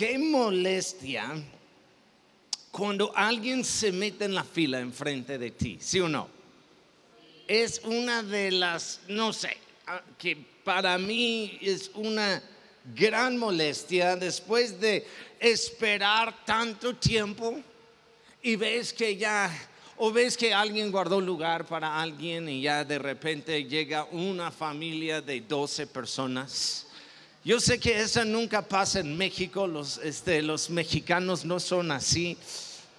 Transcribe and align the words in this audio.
qué 0.00 0.16
molestia 0.16 1.30
cuando 2.70 3.14
alguien 3.14 3.62
se 3.62 3.92
mete 3.92 4.24
en 4.24 4.34
la 4.34 4.44
fila 4.44 4.80
enfrente 4.80 5.36
de 5.36 5.50
ti, 5.50 5.76
¿sí 5.78 6.00
o 6.00 6.08
no? 6.08 6.26
Es 7.46 7.82
una 7.84 8.22
de 8.22 8.50
las, 8.50 9.00
no 9.08 9.30
sé, 9.34 9.58
que 10.16 10.38
para 10.64 10.96
mí 10.96 11.58
es 11.60 11.90
una 11.96 12.42
gran 12.94 13.36
molestia 13.36 14.16
después 14.16 14.80
de 14.80 15.06
esperar 15.38 16.46
tanto 16.46 16.96
tiempo 16.96 17.60
y 18.42 18.56
ves 18.56 18.94
que 18.94 19.18
ya, 19.18 19.54
o 19.98 20.10
ves 20.10 20.34
que 20.34 20.54
alguien 20.54 20.90
guardó 20.90 21.20
lugar 21.20 21.66
para 21.66 22.00
alguien 22.00 22.48
y 22.48 22.62
ya 22.62 22.86
de 22.86 22.98
repente 22.98 23.64
llega 23.64 24.04
una 24.04 24.50
familia 24.50 25.20
de 25.20 25.42
12 25.42 25.88
personas. 25.88 26.86
Yo 27.42 27.58
sé 27.58 27.80
que 27.80 27.98
eso 27.98 28.22
nunca 28.24 28.60
pasa 28.60 29.00
en 29.00 29.16
México, 29.16 29.66
los, 29.66 29.96
este, 29.98 30.42
los 30.42 30.68
mexicanos 30.68 31.44
no 31.44 31.58
son 31.58 31.90
así, 31.90 32.36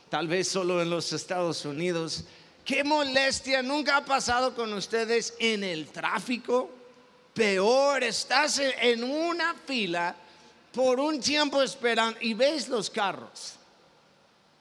tal 0.09 0.27
vez 0.27 0.47
solo 0.47 0.81
en 0.81 0.89
los 0.89 1.13
Estados 1.13 1.63
Unidos. 1.63 2.23
Qué 2.65 2.83
molestia, 2.83 3.61
nunca 3.61 3.97
ha 3.97 4.05
pasado 4.05 4.55
con 4.55 4.73
ustedes 4.73 5.35
en 5.37 5.63
el 5.63 5.87
tráfico. 5.89 6.71
Peor, 7.35 8.03
estás 8.03 8.59
en 8.59 9.03
una 9.03 9.53
fila 9.67 10.15
por 10.73 10.99
un 10.99 11.19
tiempo 11.19 11.61
esperando 11.61 12.17
y 12.21 12.33
ves 12.33 12.67
los 12.67 12.89
carros 12.89 13.55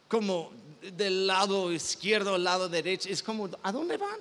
como 0.08 0.50
del 0.82 1.26
lado 1.26 1.72
izquierdo 1.72 2.36
lado 2.36 2.68
derecho. 2.68 3.08
Es 3.08 3.22
como, 3.22 3.48
¿a 3.62 3.72
dónde 3.72 3.96
van? 3.96 4.18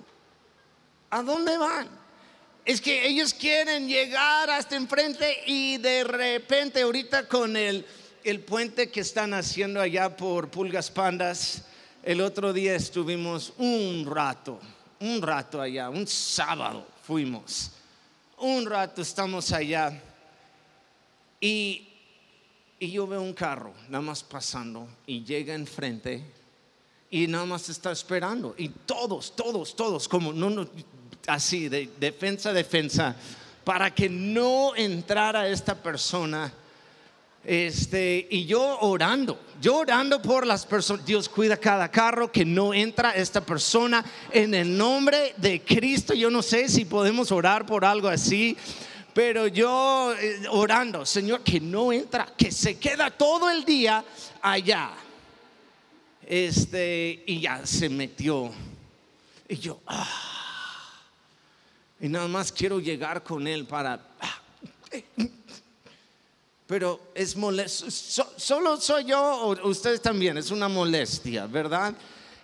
¿A 1.10 1.22
dónde 1.22 1.58
van? 1.58 1.90
Es 2.70 2.82
que 2.82 3.08
ellos 3.08 3.34
quieren 3.34 3.88
llegar 3.88 4.48
hasta 4.52 4.76
enfrente 4.76 5.38
y 5.48 5.78
de 5.78 6.04
repente 6.04 6.84
ahorita 6.84 7.28
con 7.28 7.58
el, 7.58 7.84
el 8.24 8.42
puente 8.42 8.92
que 8.92 9.00
están 9.00 9.34
haciendo 9.34 9.82
allá 9.82 10.16
por 10.16 10.52
Pulgas 10.52 10.92
Pandas, 10.92 11.64
el 12.04 12.22
otro 12.22 12.54
día 12.54 12.76
estuvimos 12.76 13.54
un 13.58 14.06
rato, 14.06 14.60
un 15.00 15.20
rato 15.20 15.60
allá, 15.60 15.90
un 15.90 16.06
sábado 16.06 16.86
fuimos, 17.02 17.72
un 18.38 18.68
rato 18.68 19.02
estamos 19.02 19.52
allá 19.52 20.00
y, 21.42 21.88
y 22.78 22.92
yo 22.92 23.08
veo 23.08 23.24
un 23.24 23.34
carro 23.34 23.74
nada 23.90 24.04
más 24.04 24.22
pasando 24.22 24.88
y 25.08 25.24
llega 25.24 25.56
enfrente 25.56 26.24
y 27.10 27.26
nada 27.26 27.46
más 27.46 27.68
está 27.68 27.92
esperando 27.92 28.54
y 28.60 28.70
todos, 28.70 29.36
todos, 29.36 29.76
todos, 29.76 30.08
como 30.08 30.32
no, 30.32 30.52
no 30.52 30.70
así, 31.30 31.70
de 31.70 31.90
defensa, 32.00 32.52
defensa, 32.54 33.16
para 33.64 33.94
que 33.94 34.10
no 34.10 34.76
entrara 34.76 35.48
esta 35.48 35.76
persona. 35.76 36.52
Este, 37.44 38.28
y 38.30 38.46
yo 38.46 38.80
orando, 38.82 39.40
yo 39.62 39.78
orando 39.78 40.22
por 40.22 40.46
las 40.46 40.66
personas, 40.66 41.06
Dios 41.06 41.30
cuida 41.30 41.56
cada 41.56 41.90
carro, 41.90 42.32
que 42.32 42.44
no 42.44 42.74
entra 42.74 43.12
esta 43.12 43.42
persona 43.42 44.04
en 44.32 44.54
el 44.54 44.78
nombre 44.78 45.34
de 45.38 45.62
Cristo. 45.62 46.14
Yo 46.14 46.30
no 46.30 46.42
sé 46.42 46.68
si 46.68 46.86
podemos 46.86 47.32
orar 47.32 47.66
por 47.66 47.86
algo 47.86 48.10
así, 48.10 48.58
pero 49.14 49.48
yo 49.48 50.14
eh, 50.20 50.42
orando, 50.50 51.06
Señor, 51.06 51.42
que 51.42 51.60
no 51.60 51.94
entra, 51.94 52.28
que 52.38 52.52
se 52.52 52.78
queda 52.78 53.10
todo 53.10 53.50
el 53.50 53.64
día 53.64 54.04
allá. 54.42 54.92
Este, 56.26 57.24
y 57.26 57.40
ya 57.40 57.66
se 57.66 57.90
metió. 57.90 58.52
Y 59.48 59.58
yo, 59.58 59.80
ah 59.88 60.39
y 62.00 62.08
nada 62.08 62.28
más 62.28 62.52
quiero 62.52 62.80
llegar 62.80 63.24
con 63.24 63.48
él 63.48 63.66
para... 63.66 64.00
Pero 66.66 67.12
es 67.16 67.36
molesto. 67.36 67.90
solo 67.90 68.80
soy 68.80 69.06
yo 69.06 69.20
o 69.20 69.68
ustedes 69.68 70.02
también. 70.02 70.38
Es 70.38 70.52
una 70.52 70.68
molestia, 70.68 71.48
¿verdad? 71.48 71.96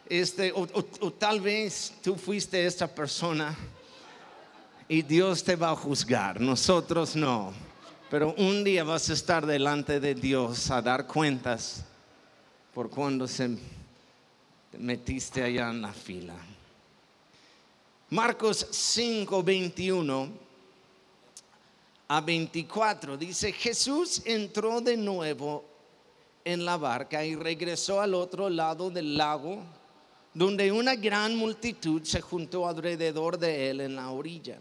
Este, 0.09 0.51
o, 0.51 0.61
o 0.63 1.13
tal 1.13 1.41
vez 1.41 1.93
tú 2.01 2.15
fuiste 2.15 2.65
esta 2.65 2.87
persona 2.87 3.55
y 4.87 5.03
Dios 5.03 5.43
te 5.43 5.55
va 5.55 5.71
a 5.71 5.75
juzgar. 5.75 6.41
Nosotros 6.41 7.15
no. 7.15 7.53
Pero 8.09 8.33
un 8.37 8.63
día 8.63 8.83
vas 8.83 9.09
a 9.09 9.13
estar 9.13 9.45
delante 9.45 9.99
de 9.99 10.15
Dios 10.15 10.71
a 10.71 10.81
dar 10.81 11.05
cuentas 11.05 11.83
por 12.73 12.89
cuando 12.89 13.27
se 13.27 13.57
metiste 14.77 15.43
allá 15.43 15.69
en 15.69 15.81
la 15.81 15.93
fila. 15.93 16.35
Marcos 18.11 18.67
5, 18.69 19.41
21 19.41 20.29
a 22.07 22.21
24 22.21 23.17
dice, 23.17 23.51
Jesús 23.51 24.21
entró 24.25 24.79
de 24.79 24.95
nuevo 24.95 25.65
en 26.43 26.63
la 26.63 26.77
barca 26.77 27.25
y 27.25 27.35
regresó 27.35 27.99
al 27.99 28.13
otro 28.13 28.47
lado 28.47 28.91
del 28.91 29.17
lago, 29.17 29.57
donde 30.35 30.71
una 30.71 30.95
gran 30.95 31.35
multitud 31.35 32.03
se 32.03 32.21
juntó 32.21 32.67
alrededor 32.67 33.39
de 33.39 33.71
él 33.71 33.81
en 33.81 33.95
la 33.95 34.11
orilla. 34.11 34.59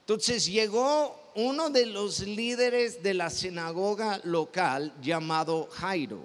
Entonces 0.00 0.46
llegó 0.46 1.30
uno 1.36 1.70
de 1.70 1.86
los 1.86 2.18
líderes 2.18 3.00
de 3.00 3.14
la 3.14 3.30
sinagoga 3.30 4.20
local 4.24 4.92
llamado 5.00 5.68
Jairo. 5.70 6.18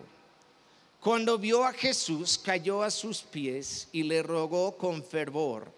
Cuando 1.00 1.38
vio 1.38 1.64
a 1.64 1.72
Jesús, 1.72 2.40
cayó 2.44 2.82
a 2.82 2.90
sus 2.90 3.22
pies 3.22 3.88
y 3.92 4.02
le 4.02 4.24
rogó 4.24 4.76
con 4.76 5.04
fervor 5.04 5.78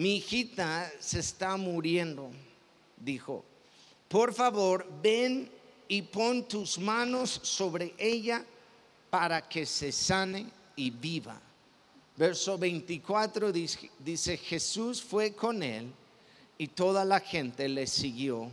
mi 0.00 0.16
hijita 0.16 0.90
se 0.98 1.20
está 1.20 1.58
muriendo, 1.58 2.30
dijo, 2.96 3.44
por 4.08 4.32
favor, 4.32 4.86
ven 5.02 5.50
y 5.88 6.00
pon 6.00 6.48
tus 6.48 6.78
manos 6.78 7.38
sobre 7.42 7.92
ella 7.98 8.42
para 9.10 9.46
que 9.46 9.66
se 9.66 9.92
sane 9.92 10.46
y 10.74 10.90
viva. 10.90 11.38
Verso 12.16 12.56
24 12.56 13.52
dice, 13.52 14.38
Jesús 14.38 15.02
fue 15.02 15.34
con 15.34 15.62
él 15.62 15.92
y 16.56 16.68
toda 16.68 17.04
la 17.04 17.20
gente 17.20 17.68
le 17.68 17.86
siguió, 17.86 18.50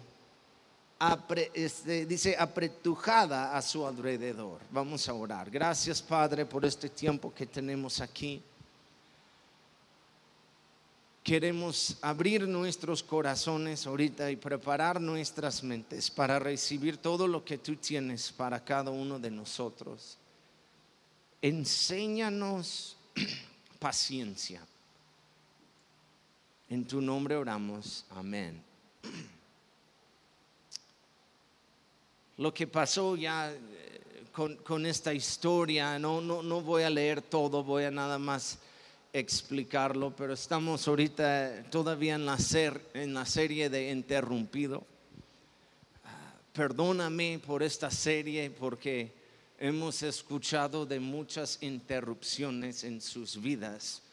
este, 1.53 2.05
dice, 2.05 2.35
apretujada 2.37 3.55
a 3.55 3.61
su 3.61 3.87
alrededor. 3.87 4.59
Vamos 4.69 5.07
a 5.07 5.13
orar. 5.13 5.49
Gracias 5.49 6.01
Padre 6.01 6.45
por 6.45 6.65
este 6.65 6.89
tiempo 6.89 7.33
que 7.33 7.45
tenemos 7.45 8.01
aquí 8.01 8.43
queremos 11.27 11.97
abrir 12.01 12.47
nuestros 12.47 13.03
corazones 13.03 13.85
ahorita 13.85 14.31
y 14.31 14.37
preparar 14.37 15.01
nuestras 15.01 15.61
mentes 15.61 16.09
para 16.09 16.39
recibir 16.39 16.95
todo 16.95 17.27
lo 17.27 17.43
que 17.43 17.57
tú 17.57 17.75
tienes 17.75 18.31
para 18.31 18.63
cada 18.63 18.91
uno 18.91 19.19
de 19.19 19.29
nosotros. 19.29 20.17
Enséñanos 21.41 22.95
paciencia. 23.79 24.65
En 26.69 26.85
tu 26.85 27.01
nombre 27.01 27.35
oramos. 27.35 28.05
Amén. 28.11 28.63
Lo 32.37 32.53
que 32.53 32.67
pasó 32.67 33.17
ya 33.17 33.51
eh, 33.51 33.57
con, 34.31 34.85
esta 34.85 35.13
historia, 35.13 35.99
no, 35.99 36.21
no, 36.21 36.41
no 36.41 36.61
voy 36.61 36.83
a 36.83 36.89
leer 36.89 37.21
todo, 37.21 37.63
voy 37.63 37.83
a 37.83 37.91
nada 37.91 38.17
más 38.17 38.59
explicarlo, 39.13 40.15
pero 40.15 40.33
estamos 40.33 40.87
ahorita 40.87 41.63
todavía 41.69 42.15
en 42.15 42.25
la, 42.25 42.37
en 42.93 43.13
la 43.13 43.25
serie 43.25 43.69
de 43.69 43.91
Interrumpido. 43.91 44.85
Ah, 46.03 46.33
perdóname 46.53 47.39
por 47.45 47.63
esta 47.63 47.89
serie 47.89 48.49
porque 48.49 49.11
hemos 49.59 50.03
escuchado 50.03 50.85
de 50.85 50.99
muchas 50.99 51.57
interrupciones 51.61 52.83
en 52.83 53.01
sus 53.01 53.41
vidas 53.41 54.03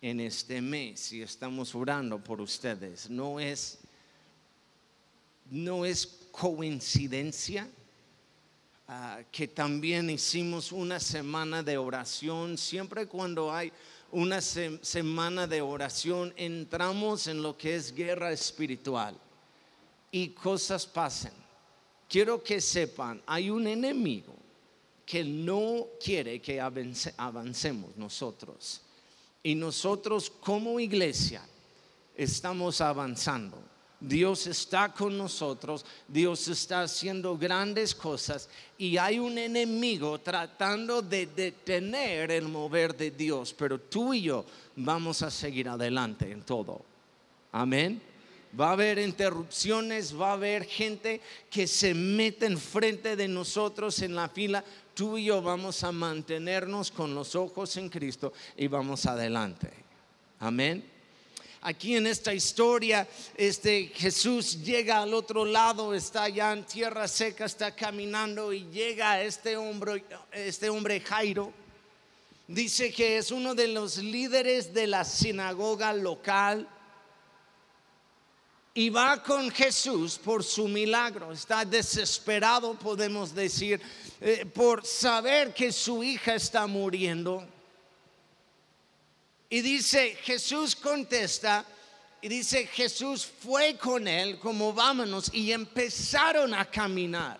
en 0.00 0.20
este 0.20 0.60
mes 0.60 1.12
y 1.12 1.22
estamos 1.22 1.74
orando 1.74 2.18
por 2.18 2.40
ustedes. 2.40 3.08
No 3.08 3.40
es, 3.40 3.78
no 5.50 5.84
es 5.84 6.06
coincidencia 6.30 7.68
ah, 8.88 9.20
que 9.30 9.48
también 9.48 10.10
hicimos 10.10 10.72
una 10.72 10.98
semana 11.00 11.62
de 11.62 11.78
oración 11.78 12.58
siempre 12.58 13.06
cuando 13.06 13.52
hay 13.52 13.72
una 14.12 14.40
semana 14.40 15.46
de 15.46 15.62
oración, 15.62 16.32
entramos 16.36 17.26
en 17.26 17.42
lo 17.42 17.56
que 17.56 17.74
es 17.74 17.94
guerra 17.94 18.30
espiritual 18.30 19.16
y 20.10 20.28
cosas 20.28 20.86
pasan. 20.86 21.32
Quiero 22.08 22.42
que 22.42 22.60
sepan, 22.60 23.22
hay 23.26 23.48
un 23.48 23.66
enemigo 23.66 24.34
que 25.06 25.24
no 25.24 25.86
quiere 26.02 26.40
que 26.40 26.60
avancemos 26.60 27.96
nosotros. 27.96 28.82
Y 29.42 29.54
nosotros 29.54 30.30
como 30.30 30.78
iglesia 30.78 31.42
estamos 32.14 32.80
avanzando. 32.80 33.71
Dios 34.02 34.48
está 34.48 34.92
con 34.92 35.16
nosotros, 35.16 35.86
Dios 36.08 36.48
está 36.48 36.82
haciendo 36.82 37.38
grandes 37.38 37.94
cosas 37.94 38.48
y 38.76 38.96
hay 38.96 39.20
un 39.20 39.38
enemigo 39.38 40.18
tratando 40.18 41.00
de 41.00 41.26
detener 41.26 42.32
el 42.32 42.48
mover 42.48 42.96
de 42.96 43.12
Dios, 43.12 43.54
pero 43.56 43.78
tú 43.78 44.12
y 44.12 44.22
yo 44.22 44.44
vamos 44.74 45.22
a 45.22 45.30
seguir 45.30 45.68
adelante 45.68 46.32
en 46.32 46.42
todo. 46.42 46.84
Amén. 47.52 48.02
Va 48.58 48.70
a 48.70 48.72
haber 48.72 48.98
interrupciones, 48.98 50.18
va 50.18 50.30
a 50.30 50.32
haber 50.34 50.64
gente 50.64 51.20
que 51.48 51.68
se 51.68 51.94
mete 51.94 52.46
enfrente 52.46 53.14
de 53.14 53.28
nosotros 53.28 54.02
en 54.02 54.16
la 54.16 54.28
fila. 54.28 54.64
Tú 54.94 55.16
y 55.16 55.26
yo 55.26 55.40
vamos 55.40 55.84
a 55.84 55.92
mantenernos 55.92 56.90
con 56.90 57.14
los 57.14 57.36
ojos 57.36 57.76
en 57.76 57.88
Cristo 57.88 58.32
y 58.56 58.66
vamos 58.66 59.06
adelante. 59.06 59.70
Amén. 60.40 60.91
Aquí 61.64 61.94
en 61.94 62.08
esta 62.08 62.34
historia, 62.34 63.06
este 63.36 63.92
Jesús 63.94 64.64
llega 64.64 65.00
al 65.00 65.14
otro 65.14 65.44
lado, 65.44 65.94
está 65.94 66.28
ya 66.28 66.52
en 66.52 66.64
tierra 66.64 67.06
seca, 67.06 67.44
está 67.44 67.72
caminando 67.72 68.52
y 68.52 68.64
llega 68.72 69.22
este 69.22 69.56
hombre, 69.56 70.04
este 70.32 70.68
hombre 70.68 71.00
Jairo. 71.00 71.52
Dice 72.48 72.92
que 72.92 73.16
es 73.16 73.30
uno 73.30 73.54
de 73.54 73.68
los 73.68 73.98
líderes 73.98 74.74
de 74.74 74.88
la 74.88 75.04
sinagoga 75.04 75.92
local 75.92 76.68
y 78.74 78.90
va 78.90 79.22
con 79.22 79.48
Jesús 79.52 80.18
por 80.18 80.42
su 80.42 80.66
milagro. 80.66 81.30
Está 81.30 81.64
desesperado, 81.64 82.74
podemos 82.74 83.32
decir, 83.34 83.80
eh, 84.20 84.44
por 84.46 84.84
saber 84.84 85.54
que 85.54 85.70
su 85.70 86.02
hija 86.02 86.34
está 86.34 86.66
muriendo. 86.66 87.46
Y 89.52 89.60
dice, 89.60 90.16
Jesús 90.22 90.74
contesta, 90.74 91.66
y 92.22 92.28
dice, 92.28 92.66
Jesús 92.68 93.26
fue 93.26 93.76
con 93.76 94.08
él, 94.08 94.38
como 94.38 94.72
vámonos, 94.72 95.30
y 95.30 95.52
empezaron 95.52 96.54
a 96.54 96.64
caminar. 96.64 97.38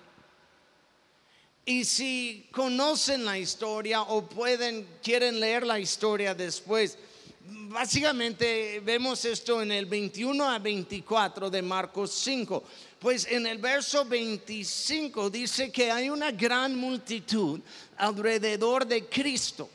Y 1.65 1.87
si 1.87 2.51
conocen 2.53 3.25
la 3.25 3.39
historia 3.39 4.03
o 4.03 4.29
pueden, 4.29 4.87
quieren 5.03 5.41
leer 5.41 5.67
la 5.67 5.81
historia 5.81 6.35
después, 6.35 6.99
básicamente 7.47 8.83
vemos 8.85 9.25
esto 9.25 9.63
en 9.63 9.73
el 9.73 9.87
21 9.87 10.51
a 10.51 10.59
24 10.59 11.49
de 11.49 11.63
Marcos 11.63 12.13
5. 12.13 12.63
Pues 12.99 13.27
en 13.27 13.47
el 13.47 13.57
verso 13.57 14.05
25 14.05 15.31
dice 15.31 15.73
que 15.73 15.91
hay 15.91 16.11
una 16.11 16.31
gran 16.31 16.77
multitud 16.77 17.59
alrededor 17.97 18.87
de 18.87 19.07
Cristo 19.07 19.71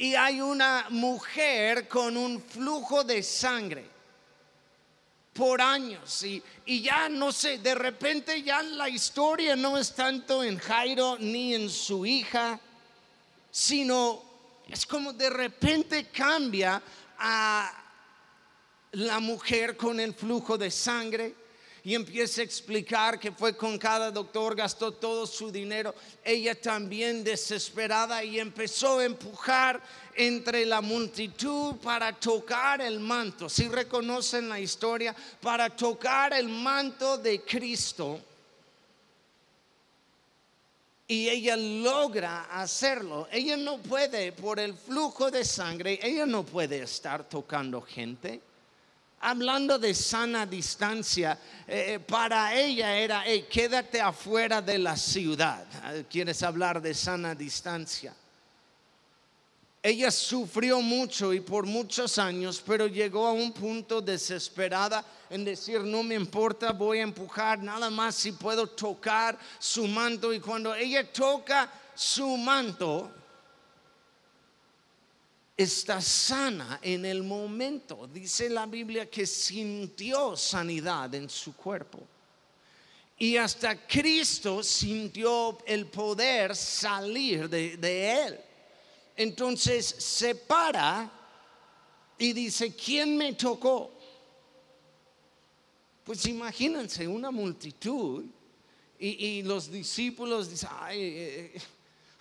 y 0.00 0.14
hay 0.14 0.40
una 0.40 0.86
mujer 0.88 1.86
con 1.86 2.16
un 2.16 2.42
flujo 2.42 3.04
de 3.04 3.22
sangre 3.22 3.84
por 5.34 5.60
años. 5.60 6.22
Y, 6.22 6.42
y, 6.64 6.80
ya 6.80 7.10
no 7.10 7.30
sé, 7.30 7.58
de 7.58 7.74
repente 7.74 8.42
ya 8.42 8.62
la 8.62 8.88
historia 8.88 9.54
no 9.56 9.76
es 9.76 9.94
tanto 9.94 10.42
en 10.42 10.56
Jairo 10.56 11.18
ni 11.20 11.54
en 11.54 11.68
su 11.68 12.06
hija, 12.06 12.58
sino 13.50 14.22
es 14.66 14.86
como 14.86 15.12
de 15.12 15.28
repente 15.28 16.06
cambia 16.06 16.80
a 17.18 17.70
la 18.92 19.20
mujer 19.20 19.76
con 19.76 20.00
el 20.00 20.14
flujo 20.14 20.56
de 20.56 20.70
sangre 20.70 21.34
y 21.82 21.94
empieza 21.94 22.40
a 22.40 22.44
explicar 22.44 23.18
que 23.18 23.32
fue 23.32 23.56
con 23.56 23.78
cada 23.78 24.10
doctor, 24.10 24.54
gastó 24.54 24.92
todo 24.92 25.26
su 25.26 25.50
dinero. 25.50 25.94
Ella 26.22 26.60
también 26.60 27.24
desesperada 27.24 28.22
y 28.22 28.38
empezó 28.38 28.98
a 28.98 29.04
empujar 29.04 29.80
entre 30.14 30.66
la 30.66 30.80
multitud 30.80 31.76
para 31.76 32.12
tocar 32.12 32.80
el 32.82 33.00
manto. 33.00 33.48
Si 33.48 33.68
reconocen 33.68 34.48
la 34.48 34.60
historia, 34.60 35.14
para 35.40 35.70
tocar 35.70 36.34
el 36.34 36.48
manto 36.48 37.16
de 37.16 37.42
Cristo. 37.42 38.20
Y 41.08 41.28
ella 41.28 41.56
logra 41.56 42.44
hacerlo. 42.60 43.26
Ella 43.32 43.56
no 43.56 43.78
puede, 43.78 44.32
por 44.32 44.60
el 44.60 44.74
flujo 44.74 45.30
de 45.30 45.44
sangre, 45.44 45.98
ella 46.02 46.26
no 46.26 46.44
puede 46.44 46.82
estar 46.82 47.28
tocando 47.28 47.80
gente 47.80 48.40
hablando 49.20 49.78
de 49.78 49.94
sana 49.94 50.46
distancia, 50.46 51.38
eh, 51.66 51.94
eh, 51.94 51.98
para 52.00 52.54
ella 52.54 52.96
era, 52.96 53.24
quédate 53.48 54.00
afuera 54.00 54.60
de 54.60 54.78
la 54.78 54.96
ciudad. 54.96 55.64
¿Quieres 56.08 56.42
hablar 56.42 56.80
de 56.80 56.94
sana 56.94 57.34
distancia? 57.34 58.14
Ella 59.82 60.10
sufrió 60.10 60.82
mucho 60.82 61.32
y 61.32 61.40
por 61.40 61.64
muchos 61.64 62.18
años, 62.18 62.62
pero 62.66 62.86
llegó 62.86 63.26
a 63.26 63.32
un 63.32 63.52
punto 63.52 64.02
desesperada 64.02 65.02
en 65.30 65.42
decir, 65.42 65.80
no 65.80 66.02
me 66.02 66.16
importa, 66.16 66.72
voy 66.72 66.98
a 66.98 67.02
empujar 67.02 67.62
nada 67.62 67.88
más 67.88 68.14
si 68.14 68.32
puedo 68.32 68.66
tocar 68.66 69.38
su 69.58 69.86
manto. 69.86 70.34
Y 70.34 70.40
cuando 70.40 70.74
ella 70.74 71.10
toca 71.10 71.70
su 71.94 72.36
manto, 72.36 73.10
está 75.62 76.00
sana 76.00 76.78
en 76.82 77.04
el 77.04 77.22
momento. 77.22 78.08
Dice 78.12 78.48
la 78.48 78.66
Biblia 78.66 79.10
que 79.10 79.26
sintió 79.26 80.36
sanidad 80.36 81.14
en 81.14 81.28
su 81.28 81.54
cuerpo. 81.54 82.00
Y 83.18 83.36
hasta 83.36 83.86
Cristo 83.86 84.62
sintió 84.62 85.58
el 85.66 85.86
poder 85.86 86.56
salir 86.56 87.48
de, 87.48 88.24
él. 88.24 88.40
Entonces 89.14 89.84
se 89.86 90.34
para 90.34 91.10
y 92.16 92.32
dice, 92.32 92.74
¿quién 92.74 93.16
me 93.18 93.34
tocó? 93.34 93.92
Pues 96.04 96.24
imagínense 96.24 97.06
una 97.06 97.30
multitud 97.30 98.24
y, 98.98 99.42
los 99.42 99.70
discípulos 99.70 100.50
dicen, 100.50 100.70
ay, 100.78 101.00
eh, 101.00 101.52
eh, 101.54 101.60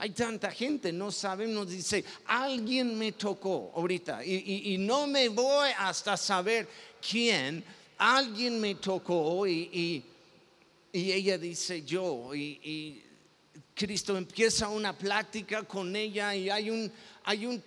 hay 0.01 0.11
tanta 0.11 0.49
gente, 0.49 0.93
no 0.93 1.11
sabemos, 1.11 1.67
dice, 1.67 2.05
alguien 2.25 2.97
me 2.97 3.11
tocó 3.11 3.73
ahorita 3.75 4.23
y, 4.23 4.77
no 4.79 5.05
me 5.07 5.27
voy 5.27 5.71
hasta 5.77 6.15
saber 6.15 6.69
quién, 7.05 7.61
alguien 7.97 8.61
me 8.61 8.75
tocó 8.75 9.45
y, 9.45 10.05
ella 10.93 11.37
dice 11.37 11.83
yo 11.83 12.33
y, 12.33 13.03
Cristo 13.75 14.17
empieza 14.17 14.69
una 14.69 14.97
plática 14.97 15.63
con 15.63 15.93
ella 15.93 16.33
y 16.33 16.49
hay 16.49 16.69
un, 16.69 16.89
hay 17.25 17.45
un, 17.45 17.61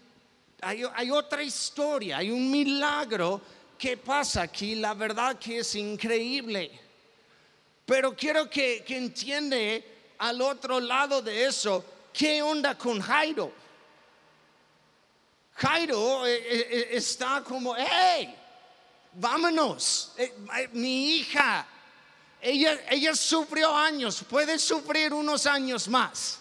hay, 0.63 1.11
otra 1.11 1.43
historia, 1.43 2.19
hay 2.19 2.31
un 2.31 2.51
milagro 2.51 3.43
que 3.79 3.99
pasa 3.99 4.43
aquí, 4.43 4.75
la 4.75 4.95
verdad 4.95 5.39
que 5.39 5.59
es 5.59 5.75
increíble. 5.75 6.71
Pero 7.85 8.15
quiero 8.15 8.49
que, 8.49 8.85
que 8.87 8.97
entiende 8.97 9.85
al 10.19 10.41
otro 10.41 10.81
lado 10.81 11.21
de 11.21 11.47
eso 11.47 11.92
¿qué 12.13 12.43
onda 12.43 12.77
con 12.77 13.01
Jairo? 13.01 13.53
Jairo 15.55 16.27
eh, 16.27 16.35
eh, 16.35 16.69
eh, 16.71 16.89
está 16.93 17.43
como, 17.45 17.75
hey, 17.77 18.35
vámonos, 19.13 20.13
mi 20.73 21.17
hija, 21.17 21.67
ella, 22.41 22.81
ella 22.91 23.15
sufrió 23.15 23.77
años, 23.77 24.25
puede 24.29 24.59
sufrir 24.59 25.13
unos 25.13 25.47
años 25.47 25.89
más. 25.89 26.41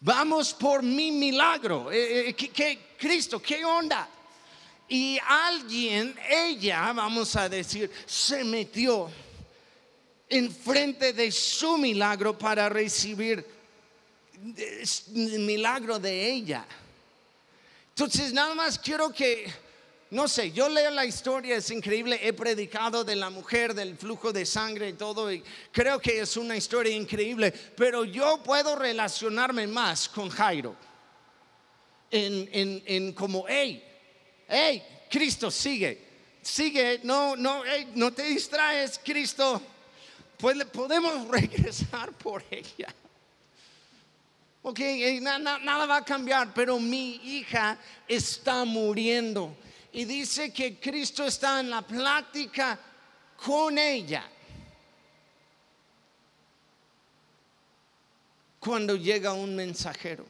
Vamos 0.00 0.52
por 0.54 0.82
mi 0.82 1.12
milagro. 1.12 1.88
¿Qué, 1.90 2.96
Cristo, 2.98 3.40
¿qué 3.40 3.64
onda? 3.64 4.08
Y 4.88 5.18
alguien, 5.26 6.18
ella, 6.28 6.92
vamos 6.92 7.36
a 7.36 7.48
decir, 7.48 7.90
se 8.04 8.42
metió 8.42 9.08
enfrente 10.32 11.12
de 11.12 11.30
su 11.30 11.76
milagro 11.76 12.36
para 12.36 12.68
recibir 12.70 13.44
el 15.14 15.38
milagro 15.40 15.98
de 15.98 16.32
ella. 16.32 16.66
Entonces, 17.90 18.32
nada 18.32 18.54
más 18.54 18.78
quiero 18.78 19.12
que, 19.12 19.52
no 20.10 20.26
sé, 20.26 20.50
yo 20.50 20.70
leo 20.70 20.90
la 20.90 21.04
historia, 21.04 21.56
es 21.56 21.70
increíble, 21.70 22.18
he 22.22 22.32
predicado 22.32 23.04
de 23.04 23.14
la 23.14 23.28
mujer, 23.28 23.74
del 23.74 23.94
flujo 23.98 24.32
de 24.32 24.46
sangre 24.46 24.88
y 24.88 24.92
todo, 24.94 25.30
y 25.30 25.44
creo 25.70 26.00
que 26.00 26.20
es 26.20 26.36
una 26.38 26.56
historia 26.56 26.96
increíble, 26.96 27.52
pero 27.76 28.02
yo 28.06 28.42
puedo 28.42 28.74
relacionarme 28.74 29.66
más 29.66 30.08
con 30.08 30.30
Jairo, 30.30 30.74
en, 32.10 32.82
en, 32.86 33.12
como, 33.12 33.44
hey, 33.46 33.84
hey, 34.48 34.82
Cristo, 35.10 35.50
sigue, 35.50 36.02
sigue, 36.40 37.00
no, 37.02 37.36
no, 37.36 37.62
no 37.94 38.12
te 38.14 38.22
distraes, 38.22 38.98
Cristo 39.04 39.60
pues 40.42 40.64
podemos 40.64 41.28
regresar 41.28 42.10
por 42.14 42.44
ella. 42.50 42.92
Ok, 44.64 44.80
nada 45.20 45.86
va 45.86 45.98
a 45.98 46.04
cambiar, 46.04 46.52
pero 46.52 46.80
mi 46.80 47.14
hija 47.14 47.78
está 48.08 48.64
muriendo. 48.64 49.56
Y 49.92 50.04
dice 50.04 50.52
que 50.52 50.80
Cristo 50.80 51.24
está 51.24 51.60
en 51.60 51.70
la 51.70 51.82
plática 51.82 52.76
con 53.36 53.78
ella. 53.78 54.28
Cuando 58.58 58.96
llega 58.96 59.32
un 59.32 59.54
mensajero 59.54 60.26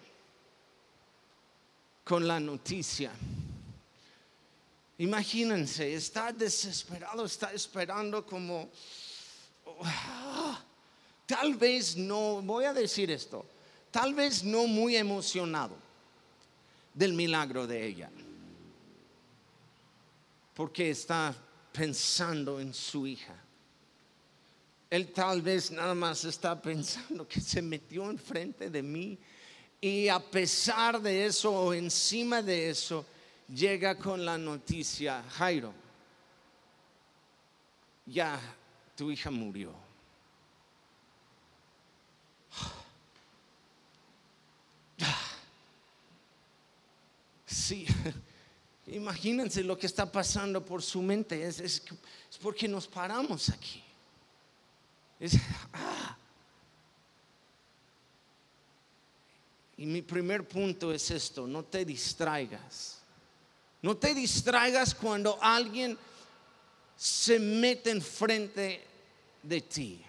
con 2.05 2.29
la 2.29 2.39
noticia. 2.39 3.13
Imagínense, 4.99 5.95
está 5.95 6.33
desesperado, 6.33 7.25
está 7.25 7.51
esperando 7.53 8.27
como 8.27 8.71
tal 11.27 11.55
vez 11.55 11.97
no, 11.97 12.43
voy 12.43 12.65
a 12.65 12.73
decir 12.73 13.11
esto, 13.11 13.45
tal 13.91 14.15
vez 14.15 14.45
no 14.45 14.67
muy 14.67 14.97
emocionado 14.97 15.77
del 16.95 17.13
milagro 17.13 17.67
de 17.67 17.87
ella. 17.87 18.11
porque 20.55 20.91
está 20.91 21.35
pensando 21.73 22.61
en 22.61 22.75
su 22.75 23.07
hija. 23.07 23.35
Él 24.91 25.11
tal 25.11 25.41
vez 25.41 25.71
nada 25.71 25.95
más 25.95 26.25
está 26.25 26.61
pensando 26.61 27.27
que 27.27 27.41
se 27.41 27.63
metió 27.63 28.11
enfrente 28.11 28.69
de 28.69 28.83
mí 28.83 29.19
y 29.81 30.09
a 30.09 30.21
pesar 30.21 31.01
de 31.01 31.25
eso 31.27 31.51
o 31.51 31.73
encima 31.73 32.43
de 32.43 32.69
eso 32.69 33.05
llega 33.49 33.97
con 33.97 34.25
la 34.25 34.37
noticia, 34.37 35.25
Jairo, 35.31 35.73
ya 38.07 38.39
tu 38.97 39.11
hija 39.11 39.31
murió. 39.31 39.75
Sí, 47.47 47.87
imagínense 48.87 49.63
lo 49.63 49.79
que 49.79 49.87
está 49.87 50.11
pasando 50.11 50.65
por 50.65 50.83
su 50.83 51.01
mente. 51.03 51.47
Es, 51.47 51.61
es, 51.61 51.83
porque 52.41 52.67
nos 52.67 52.87
paramos 52.87 53.49
aquí. 53.51 53.83
Ah. 55.73 56.17
Y 59.77 59.87
mi 59.87 60.03
primer 60.03 60.47
punto 60.47 60.93
es 60.93 61.11
esto, 61.11 61.47
no 61.47 61.65
te 61.65 61.85
distraigas. 61.85 62.99
No 63.81 63.97
te 63.97 64.15
distraigas 64.15 64.95
cuando 64.95 65.39
alguien 65.43 65.99
se 67.03 67.41
mete 67.41 67.91
enfrente 67.91 68.81
de 69.43 69.61
ti. 69.61 70.01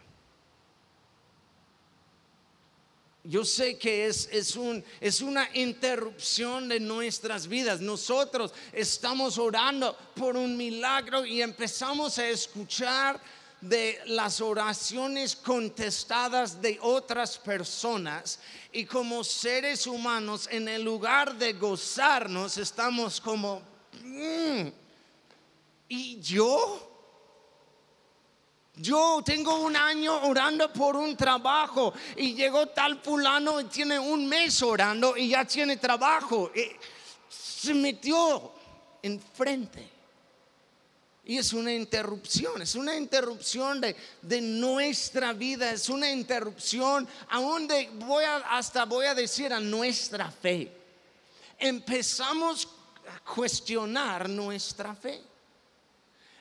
Yo 3.23 3.43
sé 3.43 3.79
que 3.79 4.05
es, 4.05 4.29
es, 4.31 4.55
un, 4.55 4.83
es 5.01 5.21
una 5.21 5.49
interrupción 5.55 6.69
de 6.69 6.79
nuestras 6.79 7.47
vidas. 7.47 7.81
Nosotros 7.81 8.53
estamos 8.71 9.39
orando 9.39 9.97
por 10.15 10.37
un 10.37 10.55
milagro 10.55 11.25
y 11.25 11.41
empezamos 11.41 12.19
a 12.19 12.29
escuchar 12.29 13.19
de 13.59 13.99
las 14.05 14.39
oraciones 14.39 15.35
contestadas 15.35 16.61
de 16.61 16.77
otras 16.79 17.39
personas 17.39 18.37
y 18.71 18.85
como 18.85 19.23
seres 19.23 19.87
humanos 19.87 20.47
en 20.51 20.67
el 20.67 20.83
lugar 20.83 21.39
de 21.39 21.53
gozarnos 21.53 22.59
estamos 22.59 23.19
como, 23.19 23.63
mm, 24.03 24.82
¿y 25.93 26.19
yo? 26.21 26.89
Yo 28.75 29.21
tengo 29.23 29.59
un 29.59 29.75
año 29.75 30.23
orando 30.23 30.73
por 30.73 30.95
un 30.95 31.15
trabajo 31.15 31.93
y 32.17 32.33
llegó 32.33 32.67
tal 32.69 32.99
fulano 32.99 33.61
y 33.61 33.65
tiene 33.65 33.99
un 33.99 34.27
mes 34.27 34.63
orando 34.63 35.15
y 35.15 35.29
ya 35.29 35.45
tiene 35.45 35.77
trabajo. 35.77 36.51
se 37.29 37.73
metió 37.75 38.51
enfrente. 39.03 39.91
Y 41.25 41.37
es 41.37 41.53
una 41.53 41.71
interrupción, 41.71 42.61
es 42.63 42.75
una 42.75 42.97
interrupción 42.97 43.79
de, 43.79 43.95
de, 44.21 44.41
nuestra 44.41 45.31
vida, 45.31 45.71
es 45.71 45.87
una 45.87 46.11
interrupción 46.11 47.07
aún 47.29 47.65
de, 47.65 47.89
voy 47.93 48.25
a, 48.25 48.37
hasta 48.57 48.83
voy 48.83 49.05
a 49.05 49.15
decir, 49.15 49.53
a 49.53 49.59
nuestra 49.61 50.29
fe. 50.29 50.69
Empezamos 51.57 52.67
a 53.07 53.19
cuestionar 53.33 54.27
nuestra 54.27 54.93
fe 54.95 55.21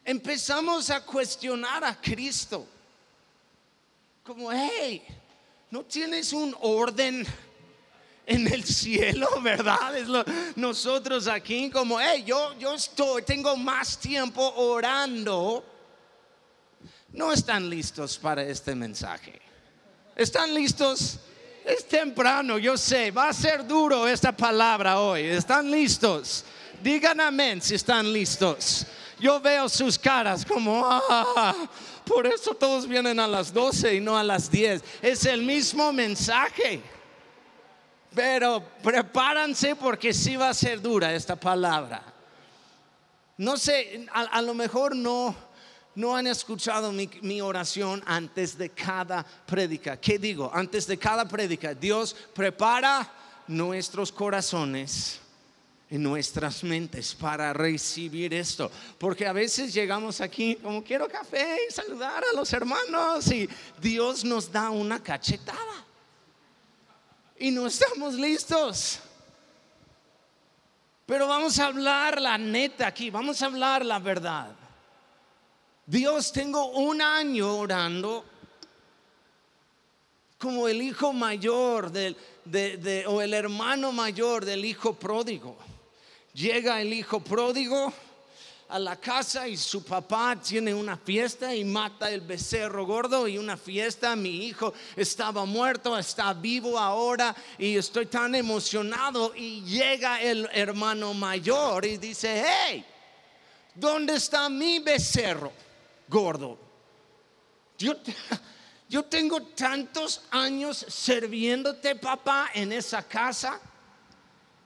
empezamos 0.05 0.91
a 0.91 1.01
cuestionar 1.01 1.85
a 1.85 2.01
Cristo. 2.01 2.67
Como, 4.23 4.51
hey, 4.53 5.03
¿no 5.71 5.85
tienes 5.85 6.33
un 6.33 6.55
orden 6.61 7.27
en 8.27 8.47
el 8.53 8.65
cielo, 8.65 9.29
verdad? 9.43 9.97
Es 9.97 10.09
nosotros 10.57 11.27
aquí 11.27 11.71
como, 11.71 12.01
hey, 12.01 12.23
yo, 12.27 12.57
yo 12.59 12.75
estoy, 12.75 13.23
tengo 13.23 13.57
más 13.57 13.99
tiempo 13.99 14.43
orando. 14.57 15.65
No 17.13 17.33
están 17.33 17.69
listos 17.69 18.17
para 18.17 18.43
este 18.43 18.75
mensaje. 18.75 19.41
¿Están 20.17 20.55
listos? 20.55 21.19
Es 21.65 21.87
temprano, 21.87 22.59
yo 22.59 22.77
sé, 22.77 23.11
va 23.11 23.29
a 23.29 23.33
ser 23.33 23.67
duro 23.67 24.09
esta 24.09 24.33
palabra 24.33 24.99
hoy. 24.99 25.23
¿Están 25.23 25.71
listos? 25.71 26.45
Digan 26.83 27.21
amén 27.21 27.63
si 27.63 27.77
están 27.77 28.13
listos 28.13 28.87
yo 29.23 29.41
veo 29.41 29.69
sus 29.69 29.97
caras 29.97 30.45
como, 30.45 30.83
ah, 30.85 31.55
por 32.05 32.27
eso 32.27 32.55
todos 32.55 32.89
vienen 32.89 33.21
a 33.21 33.29
las 33.29 33.55
12 33.55 33.95
y 33.95 34.01
no 34.01 34.19
a 34.19 34.25
las 34.25 34.51
10. 34.51 34.83
Es 35.01 35.25
el 35.27 35.43
mismo 35.43 35.93
mensaje. 35.93 36.83
Pero 38.13 38.63
prepárense 38.83 39.77
porque 39.77 40.13
sí 40.13 40.35
va 40.35 40.49
a 40.49 40.55
ser 40.55 40.83
dura 40.83 41.15
esta 41.15 41.37
palabra. 41.37 42.03
No 43.39 43.57
sé, 43.57 44.07
a, 44.13 44.43
lo 44.43 44.55
mejor 44.55 44.95
no, 44.97 45.35
no 45.95 46.17
han 46.17 46.27
escuchado 46.27 46.91
mi, 46.91 47.09
mi, 47.23 47.41
oración 47.41 48.03
antes 48.05 48.59
de 48.59 48.71
cada 48.71 49.25
prédica. 49.47 49.97
¿Qué 49.97 50.19
digo? 50.19 50.51
Antes 50.53 50.87
de 50.89 50.99
cada 50.99 51.27
prédica, 51.27 51.75
Dios 51.75 52.15
prepara 52.35 53.09
nuestros 53.47 54.11
corazones 54.11 55.22
en 55.93 56.03
nuestras 56.03 56.65
mentes 56.65 57.15
para 57.15 57.53
recibir 57.53 58.33
esto. 58.33 58.71
Porque 58.97 59.27
a 59.27 59.33
veces 59.35 59.75
llegamos 59.75 60.23
aquí 60.23 60.57
como 60.57 60.83
quiero 60.83 61.07
café 61.07 61.59
y 61.69 61.71
saludar 61.71 62.25
a 62.25 62.35
los 62.35 62.51
hermanos 62.55 63.31
y 63.31 63.47
Dios 63.79 64.25
nos 64.25 64.51
da 64.51 64.71
una 64.71 65.03
cachetada. 65.03 65.85
Y 67.39 67.51
no 67.51 67.67
estamos 67.67 68.15
listos. 68.15 69.01
Pero 71.05 71.29
vamos 71.29 71.59
a 71.59 71.67
hablar 71.67 72.19
la 72.23 72.39
neta 72.39 72.87
aquí, 72.87 73.11
vamos 73.11 73.43
a 73.43 73.47
hablar 73.47 73.85
la 73.85 73.99
verdad. 73.99 74.57
Dios, 75.85 76.33
tengo 76.33 76.71
un 76.71 77.03
año 77.03 77.55
orando 77.55 78.25
como 80.39 80.69
el 80.69 80.81
hijo 80.81 81.13
mayor 81.13 81.93
del, 81.93 82.17
o 83.09 83.21
el 83.21 83.35
hermano 83.35 83.93
mayor 83.93 84.47
del 84.47 84.65
hijo 84.65 84.95
pródigo 84.95 85.59
Llega 86.35 86.81
el 86.81 86.93
hijo 86.93 87.21
pródigo 87.21 87.93
a 88.73 88.79
la 88.79 88.97
casa 88.97 89.47
y 89.47 89.55
su 89.59 89.85
papá 89.85 90.35
tiene 90.37 90.73
una 90.73 90.97
fiesta 90.97 91.55
y 91.55 91.63
mata 91.63 92.11
el 92.11 92.23
becerro 92.23 92.87
gordo 92.87 93.29
y 93.29 93.37
una 93.37 93.59
fiesta. 93.59 94.17
Mi 94.17 94.47
hijo 94.47 94.73
estaba 94.97 95.45
muerto, 95.45 95.97
está 95.99 96.33
vivo 96.33 96.79
ahora 96.79 97.37
y 97.59 97.77
estoy 97.77 98.07
tan 98.07 98.35
emocionado. 98.35 99.35
Y 99.37 99.63
llega 99.63 100.23
el 100.23 100.49
hermano 100.53 101.13
mayor 101.13 101.85
y 101.85 101.99
dice, 101.99 102.43
hey, 102.47 102.83
¿dónde 103.75 104.15
está 104.15 104.49
mi 104.49 104.79
becerro 104.79 105.53
gordo? 106.09 106.59
Yo, 107.77 107.93
yo 108.89 109.03
tengo 109.05 109.43
tantos 109.43 110.23
años 110.31 110.87
sirviéndote, 110.89 111.97
papá, 111.97 112.53
en 112.55 112.73
esa 112.73 113.07
casa 113.07 113.61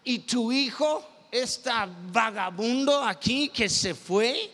y 0.05 0.21
tu 0.21 0.53
hijo 0.53 1.16
esta 1.43 1.87
vagabundo 1.87 3.03
aquí 3.03 3.49
que 3.49 3.69
se 3.69 3.95
fue, 3.95 4.51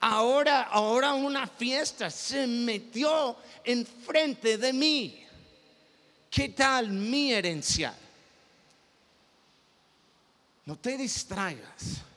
ahora, 0.00 0.62
ahora 0.62 1.14
una 1.14 1.46
fiesta 1.46 2.10
se 2.10 2.46
metió 2.46 3.36
enfrente 3.64 4.58
de 4.58 4.72
mí. 4.72 5.24
¿Qué 6.30 6.50
tal 6.50 6.90
mi 6.90 7.32
herencia? 7.32 7.94
No 10.64 10.76
te 10.76 10.96
distraigas 10.96 12.07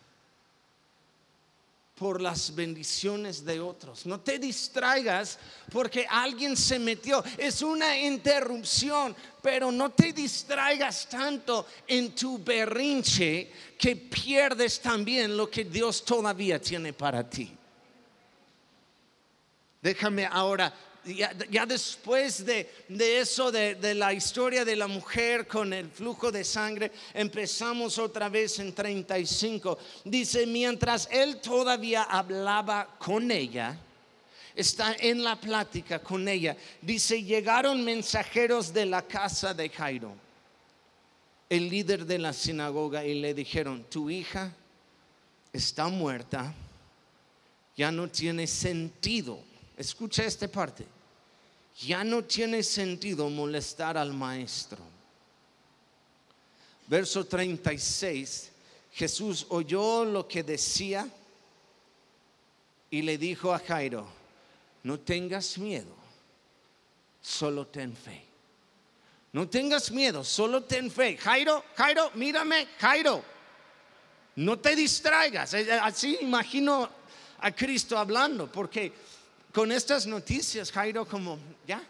por 2.02 2.20
las 2.20 2.56
bendiciones 2.56 3.46
de 3.46 3.60
otros. 3.60 4.08
No 4.08 4.20
te 4.20 4.40
distraigas 4.40 5.38
porque 5.72 6.08
alguien 6.10 6.58
se 6.58 6.80
metió. 6.80 7.24
Es 7.38 7.62
una 7.62 7.96
interrupción, 7.96 9.16
pero 9.40 9.72
no 9.72 9.92
te 9.92 10.12
distraigas 10.12 11.08
tanto 11.08 11.68
en 11.86 12.16
tu 12.16 12.40
berrinche 12.44 13.52
que 13.78 13.96
pierdes 13.96 14.82
también 14.82 15.38
lo 15.38 15.48
que 15.48 15.64
Dios 15.64 16.04
todavía 16.04 16.60
tiene 16.60 16.92
para 16.92 17.30
ti. 17.30 17.56
Déjame 19.80 20.26
ahora 20.26 20.74
ya, 21.04 21.66
después 21.66 22.46
de, 22.46 22.70
eso, 23.20 23.52
de, 23.52 23.96
la 23.96 24.14
historia 24.14 24.64
de 24.64 24.76
la 24.76 24.88
mujer 24.88 25.48
con 25.48 25.74
el 25.74 25.90
flujo 25.90 26.32
de 26.32 26.44
sangre, 26.44 26.92
empezamos 27.14 27.98
otra 27.98 28.30
vez 28.30 28.60
en 28.60 28.74
35. 28.74 29.78
Dice, 30.06 30.46
mientras 30.46 31.08
él 31.12 31.42
todavía 31.42 32.04
hablaba 32.04 32.96
con 33.00 33.32
ella, 33.32 33.80
está 34.56 34.96
en 35.00 35.24
la 35.24 35.40
plática 35.40 36.00
con 36.00 36.28
ella, 36.28 36.56
dice, 36.82 37.24
llegaron 37.24 37.84
mensajeros 37.84 38.72
de 38.72 38.86
la 38.86 39.02
casa 39.02 39.56
de 39.56 39.70
Jairo, 39.70 40.14
el 41.50 41.68
líder 41.68 42.06
de 42.06 42.20
la 42.20 42.32
sinagoga, 42.32 43.04
y 43.04 43.20
le 43.20 43.34
dijeron, 43.34 43.86
tu 43.90 44.10
hija 44.10 44.54
está 45.52 45.88
muerta, 45.88 46.54
ya 47.76 47.92
no 47.92 48.08
tiene 48.08 48.46
sentido 48.46 49.51
Escucha 49.82 50.24
esta 50.24 50.48
parte. 50.48 50.86
Ya 51.80 52.04
no 52.04 52.24
tiene 52.24 52.62
sentido 52.62 53.28
molestar 53.32 53.98
al 53.98 54.14
maestro. 54.14 54.78
Verso 56.86 57.26
36. 57.26 58.52
Jesús 58.94 59.48
oyó 59.50 60.06
lo 60.06 60.28
que 60.28 60.44
decía 60.44 61.08
y 62.92 63.02
le 63.02 63.18
dijo 63.18 63.52
a 63.52 63.58
Jairo, 63.58 64.06
no 64.84 65.00
tengas 65.00 65.58
miedo, 65.58 65.96
solo 67.20 67.66
ten 67.66 67.96
fe. 67.96 68.24
No 69.34 69.50
tengas 69.50 69.90
miedo, 69.90 70.24
solo 70.24 70.62
ten 70.62 70.92
fe. 70.92 71.18
Jairo, 71.18 71.64
Jairo, 71.76 72.12
mírame, 72.14 72.68
Jairo. 72.78 73.24
No 74.36 74.60
te 74.60 74.76
distraigas. 74.76 75.56
Eh, 75.56 75.72
así 75.72 76.20
imagino 76.22 76.88
a 77.40 77.52
Cristo 77.52 77.98
hablando, 77.98 78.52
porque 78.52 78.94
con 79.54 79.72
estas 79.72 80.08
noticias, 80.08 80.72
Jairo, 80.72 81.06
como, 81.06 81.38
ya, 81.68 81.84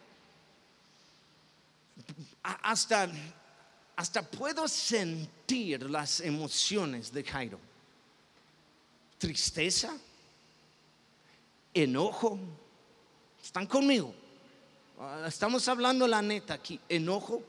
hasta, 2.44 3.10
hasta 3.96 4.22
puedo 4.24 4.68
sentir 4.68 5.90
las 5.90 6.22
emociones 6.22 7.12
de 7.12 7.24
Jairo. 7.24 7.60
Tristeza, 9.18 9.96
enojo, 11.74 12.40
están 13.44 13.68
conmigo. 13.68 14.14
Ah, 15.00 15.26
estamos 15.28 15.68
hablando 15.68 16.08
la 16.08 16.22
neta 16.22 16.56
aquí, 16.56 16.80
enojo. 16.90 17.44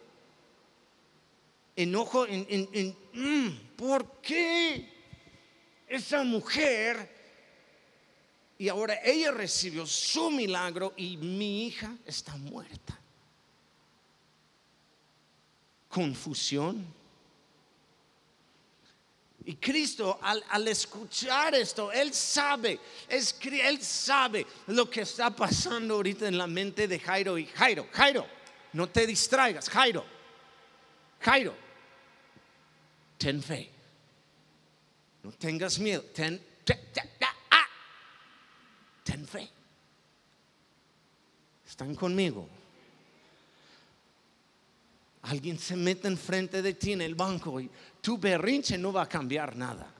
Enojo 1.74 2.26
en, 2.26 2.96
mm, 3.14 3.76
¿por 3.76 4.20
qué 4.20 4.92
esa 5.88 6.22
mujer? 6.22 7.21
Y 8.62 8.68
ahora 8.68 9.00
ella 9.02 9.32
recibió 9.32 9.84
su 9.84 10.30
milagro 10.30 10.92
y 10.96 11.16
mi 11.16 11.66
hija 11.66 11.96
está 12.06 12.36
muerta. 12.36 12.96
Confusión. 15.88 16.86
Y 19.44 19.56
Cristo 19.56 20.16
al, 20.22 20.68
escuchar 20.68 21.56
esto, 21.56 21.90
Él 21.90 22.14
sabe, 22.14 22.78
Él 23.08 23.82
sabe 23.82 24.46
lo 24.68 24.88
que 24.88 25.00
está 25.00 25.34
pasando 25.34 25.94
ahorita 25.94 26.28
en 26.28 26.38
la 26.38 26.46
mente 26.46 26.86
de 26.86 27.00
Jairo. 27.00 27.36
Y 27.38 27.46
Jairo, 27.46 27.88
Jairo, 27.90 28.24
no 28.74 28.88
te 28.88 29.08
distraigas, 29.08 29.68
Jairo, 29.68 30.04
Jairo, 31.18 31.52
ten 33.18 33.42
fe, 33.42 33.72
no 35.24 35.32
tengas 35.32 35.80
miedo, 35.80 36.04
ten, 36.14 36.40
ah, 36.70 36.74
ten 36.92 37.21
fe. 39.04 39.48
Están 41.66 41.94
conmigo. 41.94 42.48
Alguien 45.22 45.58
se 45.58 45.76
mete 45.76 46.08
enfrente 46.08 46.62
de 46.62 46.74
ti 46.74 46.92
en 46.92 47.00
el 47.00 47.14
banco 47.14 47.60
y 47.60 47.70
tu 48.00 48.18
berrinche 48.18 48.76
no 48.76 48.92
va 48.92 49.02
a 49.02 49.08
cambiar 49.08 49.56
nada. 49.56 49.92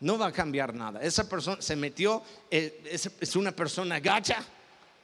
No 0.00 0.16
va 0.16 0.28
a 0.28 0.32
cambiar 0.32 0.72
nada. 0.74 1.02
Esa 1.02 1.28
persona 1.28 1.60
se 1.60 1.76
metió, 1.76 2.22
eh, 2.50 2.82
es, 3.20 3.36
una 3.36 3.52
persona 3.52 4.00
gacha, 4.00 4.42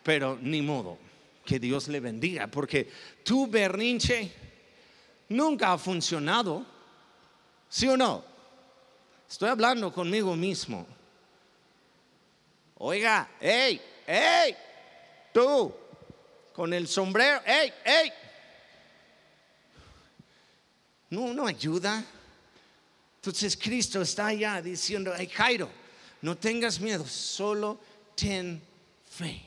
pero 0.03 0.39
ni 0.41 0.63
modo. 0.63 0.99
Que 1.45 1.61
Dios 1.61 1.87
le 1.89 2.01
bendiga, 2.01 2.49
porque 2.49 2.91
tu 3.23 3.47
berrinche 3.47 4.33
nunca 5.29 5.73
ha 5.73 5.79
funcionado. 5.79 6.65
¿Sí 7.69 7.87
o 7.89 7.97
no? 7.97 8.25
Estoy 9.29 9.51
hablando 9.51 9.93
conmigo 9.93 10.35
mismo. 10.35 10.87
Oiga, 12.79 13.31
hey, 13.41 13.81
hey, 14.07 14.55
tú, 15.33 15.75
con 16.53 16.75
el 16.75 16.87
sombrero, 16.87 17.41
hey, 17.47 17.73
hey, 17.85 18.13
no, 21.11 21.33
no 21.33 21.47
ayuda. 21.47 22.05
Entonces 23.17 23.57
Cristo 23.57 24.03
está 24.03 24.27
allá 24.27 24.61
diciendo, 24.61 25.13
hey 25.17 25.29
Jairo, 25.33 25.71
no 26.21 26.37
tengas 26.37 26.79
miedo, 26.79 27.07
solo 27.07 27.81
ten 28.15 28.63
fe. 29.11 29.43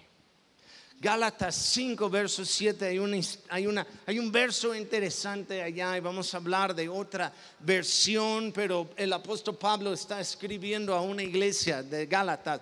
Gálatas 1.00 1.56
5, 1.56 2.10
verso 2.10 2.44
7, 2.44 2.88
hay, 2.88 3.00
una, 3.00 3.88
hay, 4.06 4.20
un 4.20 4.32
verso 4.32 4.76
interesante 4.76 5.62
allá 5.62 5.96
y 5.96 6.02
vamos 6.02 6.34
a 6.34 6.38
hablar 6.38 6.76
de 6.76 6.90
otra 6.90 7.32
versión, 7.60 8.52
pero 8.52 8.90
el 8.98 9.14
apóstol 9.14 9.56
Pablo 9.56 9.94
está 9.94 10.20
escribiendo 10.20 10.94
a 10.94 11.00
una 11.00 11.24
iglesia 11.24 11.84
de 11.84 12.06
Gálatas 12.06 12.60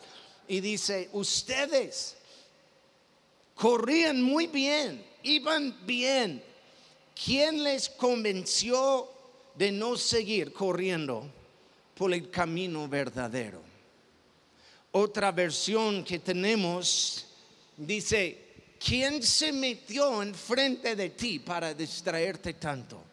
y 0.48 0.60
dice, 0.60 1.10
ustedes 1.14 2.16
corrían 3.56 4.22
muy 4.22 4.48
bien, 4.48 5.04
iban 5.24 5.76
bien, 5.86 6.44
¿Quién 7.26 7.64
les 7.64 7.90
convenció 7.90 9.10
de 9.56 9.72
no 9.72 9.98
seguir 9.98 10.54
corriendo 10.54 11.26
por 11.96 12.14
el 12.14 12.30
camino 12.30 12.88
verdadero? 12.88 13.62
Otra 14.92 15.32
versión 15.32 16.04
que 16.04 16.20
tenemos 16.20 17.26
dice, 17.76 18.76
¿quién 18.80 19.24
se 19.24 19.52
metió 19.52 20.22
enfrente 20.22 20.96
de 20.96 21.10
ti 21.10 21.40
para 21.40 21.74
distraerte 21.74 22.54
tanto? 22.54 23.04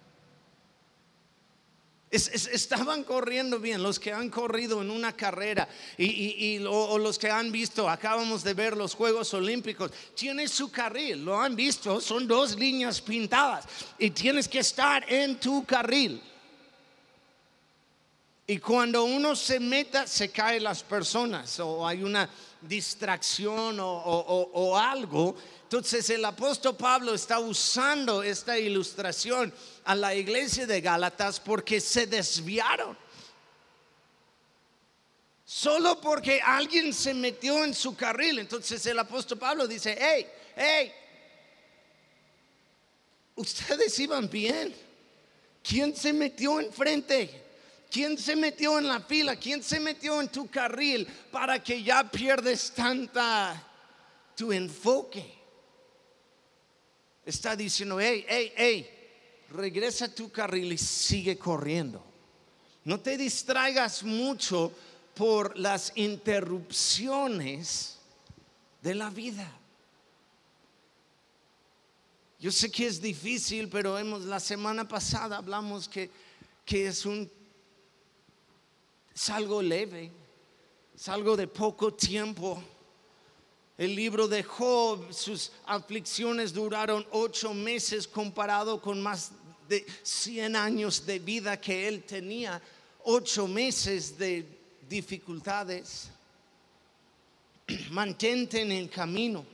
Estaban 2.15 3.03
corriendo 3.03 3.59
bien, 3.59 3.83
los 3.83 3.99
que 3.99 4.13
han 4.13 4.31
corrido 4.31 4.81
en 4.81 4.91
una 4.91 5.13
carrera 5.13 5.69
y, 5.99 6.65
o, 6.65 6.97
los 6.99 7.19
que 7.19 7.31
han 7.31 7.51
visto, 7.51 7.89
acabamos 7.89 8.45
de 8.45 8.55
ver 8.55 8.77
los 8.77 8.95
Juegos 8.95 9.35
Olímpicos, 9.35 9.91
tiene 10.15 10.47
su 10.49 10.71
carril, 10.71 11.25
lo 11.25 11.41
han 11.41 11.57
visto, 11.57 12.01
son 12.01 12.27
dos 12.27 12.57
líneas 12.57 13.01
pintadas 13.01 13.67
y 13.99 14.11
tienes 14.11 14.49
que 14.49 14.61
estar 14.61 15.05
en 15.13 15.39
tu 15.41 15.65
carril. 15.65 16.23
Y 18.47 18.59
cuando 18.59 19.05
uno 19.05 19.35
se 19.35 19.59
meta, 19.59 20.07
se 20.07 20.31
caen 20.31 20.65
las 20.65 20.83
personas 20.83 21.59
o 21.61 21.87
hay 21.87 22.03
una 22.03 22.29
distracción 22.61 23.79
o 23.81 24.77
algo. 24.79 25.35
Entonces 25.63 26.09
el 26.11 26.25
apóstol 26.25 26.77
Pablo 26.77 27.15
está 27.15 27.41
usando 27.41 28.23
esta 28.23 28.59
ilustración 28.59 29.53
a 29.85 29.95
la 29.95 30.15
iglesia 30.15 30.67
de 30.67 30.81
Gálatas 30.81 31.39
porque 31.41 31.81
se 31.81 32.07
desviaron. 32.07 32.97
Solo 35.45 36.01
porque 36.01 36.41
alguien 36.43 36.93
se 36.93 37.13
metió 37.13 37.65
en 37.65 37.75
su 37.75 37.95
carril. 37.95 38.39
Entonces 38.39 38.85
el 38.87 38.99
apóstol 38.99 39.39
Pablo 39.39 39.69
dice, 39.69 39.97
hey, 40.01 40.27
hey, 40.57 40.93
ustedes 43.37 43.99
iban 43.99 44.29
bien. 44.29 44.75
¿Quién 45.63 45.95
se 45.95 46.13
metió 46.13 46.61
enfrente? 46.61 47.43
¿Quién 47.91 48.19
se 48.19 48.35
metió 48.35 48.79
en 48.79 48.89
la 48.89 49.01
fila? 49.01 49.37
¿Quién 49.37 49.63
se 49.63 49.79
metió 49.79 50.21
en 50.21 50.29
tu 50.29 50.51
carril 50.51 51.07
para 51.31 51.63
que 51.63 51.83
ya 51.83 52.11
pierdes 52.11 52.73
tanta 52.73 53.65
tu 54.35 54.53
enfoque? 54.53 55.25
Está 57.25 57.55
diciendo, 57.55 58.01
hey, 58.01 58.27
hey, 58.29 58.53
hey, 58.57 58.94
regresa 59.55 60.07
a 60.07 60.15
tu 60.15 60.31
carril 60.31 60.73
y 60.73 60.79
sigue 60.79 61.39
corriendo. 61.39 62.03
No 62.85 63.01
te 63.01 63.17
distraigas 63.17 64.03
mucho 64.03 64.73
por 65.15 65.59
las 65.59 65.93
interrupciones 65.95 67.99
de 68.83 68.95
la 68.95 69.11
vida. 69.11 69.51
Yo 72.39 72.53
sé 72.53 72.71
que 72.71 72.87
es 72.87 73.01
difícil, 73.01 73.71
pero 73.71 73.97
hemos, 73.97 74.25
la 74.25 74.41
semana 74.41 74.87
pasada 74.87 75.39
hablamos 75.39 75.89
que, 75.89 76.11
que 76.67 76.89
es 76.89 77.07
un 77.07 77.31
es 79.15 79.31
algo 79.31 79.63
leve, 79.63 80.11
es 80.95 81.09
algo 81.09 81.37
de 81.37 81.47
poco 81.47 81.95
tiempo. 81.95 82.61
El 83.79 83.95
libro 83.95 84.27
de 84.27 84.43
Job, 84.43 85.13
sus 85.13 85.53
aflicciones 85.67 86.53
duraron 86.53 87.07
ocho 87.13 87.55
meses 87.55 88.09
comparado 88.09 88.81
con 88.81 89.01
más 89.01 89.31
de 89.69 89.87
100 90.03 90.57
años 90.57 91.07
de 91.07 91.19
vida 91.19 91.61
que 91.61 91.89
él 91.89 92.03
tenía, 92.05 92.61
ocho 93.05 93.47
meses 93.47 94.17
de 94.19 94.47
dificultades. 94.89 96.09
Mantente 97.91 98.63
en 98.63 98.73
el 98.73 98.91
camino. 98.91 99.45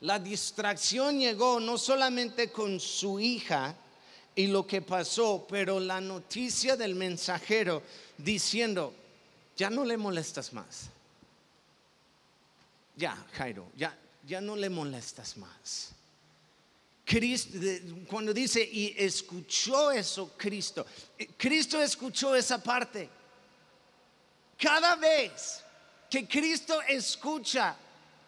La 0.00 0.18
distracción 0.18 1.18
llegó 1.18 1.60
no 1.60 1.78
solamente 1.78 2.50
con 2.50 2.78
su 2.78 3.18
hija 3.18 3.74
y 4.34 4.48
lo 4.48 4.66
que 4.66 4.82
pasó, 4.82 5.46
pero 5.48 5.80
la 5.80 6.00
noticia 6.00 6.76
del 6.76 6.94
mensajero 6.94 7.82
diciendo, 8.18 8.92
ya 9.56 9.70
no 9.70 9.84
le 9.84 9.96
molestas 9.96 10.52
más. 10.52 10.90
Ya, 12.96 13.16
Jairo, 13.32 13.66
ya, 13.76 13.96
ya 14.26 14.40
no 14.40 14.56
le 14.56 14.68
molestas 14.68 15.36
más. 15.36 15.93
Cristo, 17.04 17.58
cuando 18.08 18.32
dice 18.32 18.66
y 18.70 18.94
escuchó 18.96 19.90
eso 19.90 20.32
Cristo, 20.36 20.86
eh, 21.18 21.28
Cristo 21.36 21.80
escuchó 21.80 22.34
esa 22.34 22.62
parte. 22.62 23.08
Cada 24.58 24.96
vez 24.96 25.62
que 26.08 26.26
Cristo 26.26 26.80
escucha, 26.88 27.76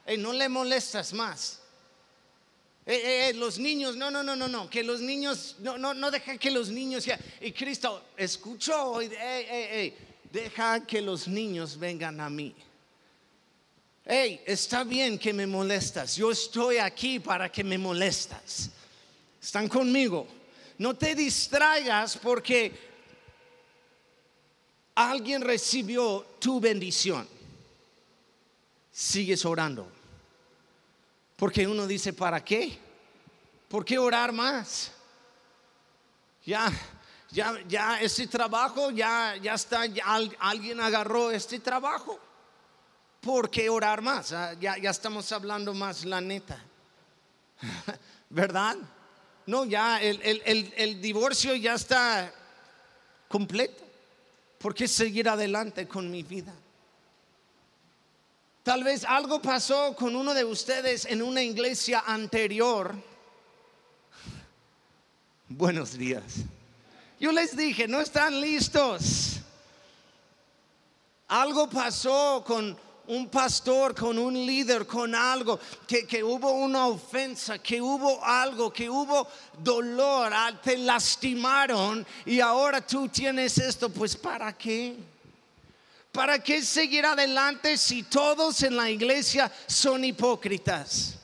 y 0.06 0.16
no 0.18 0.32
le 0.32 0.48
molestas 0.48 1.12
más. 1.12 1.60
Eh, 2.84 3.30
eh, 3.30 3.34
los 3.34 3.58
niños, 3.58 3.96
no, 3.96 4.10
no, 4.10 4.22
no, 4.22 4.36
no, 4.36 4.46
no, 4.46 4.68
que 4.68 4.84
los 4.84 5.00
niños, 5.00 5.56
no, 5.60 5.78
no, 5.78 5.94
no 5.94 6.10
deja 6.10 6.36
que 6.36 6.50
los 6.50 6.68
niños, 6.68 7.06
y 7.40 7.52
Cristo 7.52 8.04
escuchó, 8.16 9.00
deja 10.30 10.86
que 10.86 11.00
los 11.00 11.26
niños 11.26 11.78
vengan 11.78 12.20
a 12.20 12.28
mí. 12.28 12.54
Hey, 14.08 14.40
está 14.46 14.84
bien 14.84 15.18
que 15.18 15.32
me 15.32 15.48
molestas. 15.48 16.14
Yo 16.14 16.30
estoy 16.30 16.78
aquí 16.78 17.18
para 17.18 17.50
que 17.50 17.64
me 17.64 17.76
molestas. 17.76 18.70
Están 19.42 19.68
conmigo. 19.68 20.28
No 20.78 20.94
te 20.94 21.16
distraigas 21.16 22.16
porque 22.16 22.72
alguien 24.94 25.42
recibió 25.42 26.24
tu 26.38 26.60
bendición. 26.60 27.26
Sigues 28.92 29.44
orando. 29.44 29.90
Porque 31.34 31.66
uno 31.66 31.84
dice, 31.84 32.12
¿para 32.12 32.44
qué? 32.44 32.78
¿Por 33.68 33.84
qué 33.84 33.98
orar 33.98 34.30
más? 34.30 34.92
Ya, 36.44 36.72
ya, 37.32 37.60
ya, 37.66 38.00
este 38.00 38.28
trabajo, 38.28 38.92
ya, 38.92 39.36
ya 39.42 39.54
está, 39.54 39.82
alguien 40.38 40.80
agarró 40.80 41.32
este 41.32 41.58
trabajo. 41.58 42.20
¿Por 43.26 43.50
qué 43.50 43.68
orar 43.68 44.02
más? 44.02 44.30
Ah, 44.30 44.54
ya, 44.54 44.78
ya 44.78 44.90
estamos 44.90 45.32
hablando 45.32 45.74
más 45.74 46.04
la 46.04 46.20
neta. 46.20 46.62
¿Verdad? 48.30 48.76
No, 49.46 49.64
ya 49.64 50.00
el, 50.00 50.22
el, 50.22 50.72
el 50.76 51.00
divorcio 51.00 51.56
ya 51.56 51.74
está 51.74 52.32
completo. 53.26 53.82
¿Por 54.60 54.76
qué 54.76 54.86
seguir 54.86 55.28
adelante 55.28 55.88
con 55.88 56.08
mi 56.08 56.22
vida? 56.22 56.54
Tal 58.62 58.84
vez 58.84 59.02
algo 59.02 59.42
pasó 59.42 59.96
con 59.96 60.14
uno 60.14 60.32
de 60.32 60.44
ustedes 60.44 61.04
en 61.04 61.20
una 61.20 61.42
iglesia 61.42 62.04
anterior 62.06 62.94
Buenos 65.48 65.98
días. 65.98 66.22
Yo 67.18 67.32
les 67.32 67.56
dije, 67.56 67.88
no 67.88 68.00
están 68.00 68.40
listos. 68.40 69.40
Algo 71.26 71.68
pasó 71.68 72.44
con 72.46 72.85
un 73.08 73.28
pastor, 73.28 73.94
con 73.94 74.18
un 74.18 74.34
líder, 74.34 74.86
con 74.86 75.14
algo, 75.14 75.58
que, 75.86 76.06
que, 76.06 76.22
hubo 76.22 76.50
una 76.50 76.86
ofensa, 76.86 77.58
que 77.58 77.80
hubo 77.80 78.24
algo, 78.24 78.72
que 78.72 78.90
hubo 78.90 79.26
dolor, 79.58 80.32
ah, 80.34 80.52
te 80.62 80.76
lastimaron 80.76 82.06
y 82.24 82.40
ahora 82.40 82.84
tú 82.84 83.08
tienes 83.08 83.58
esto, 83.58 83.88
pues 83.88 84.16
¿para 84.16 84.56
qué? 84.56 84.96
¿Para 86.12 86.42
qué 86.42 86.62
seguir 86.62 87.04
adelante 87.04 87.76
si 87.76 88.02
todos 88.02 88.62
en 88.62 88.76
la 88.76 88.90
iglesia 88.90 89.52
son 89.66 90.02
hipócritas? 90.04 91.18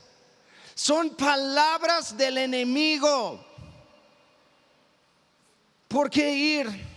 Son 0.75 1.11
palabras 1.11 2.15
del 2.15 2.37
enemigo. 2.37 3.43
¿Por 5.87 6.09
qué 6.09 6.31
ir? 6.31 6.92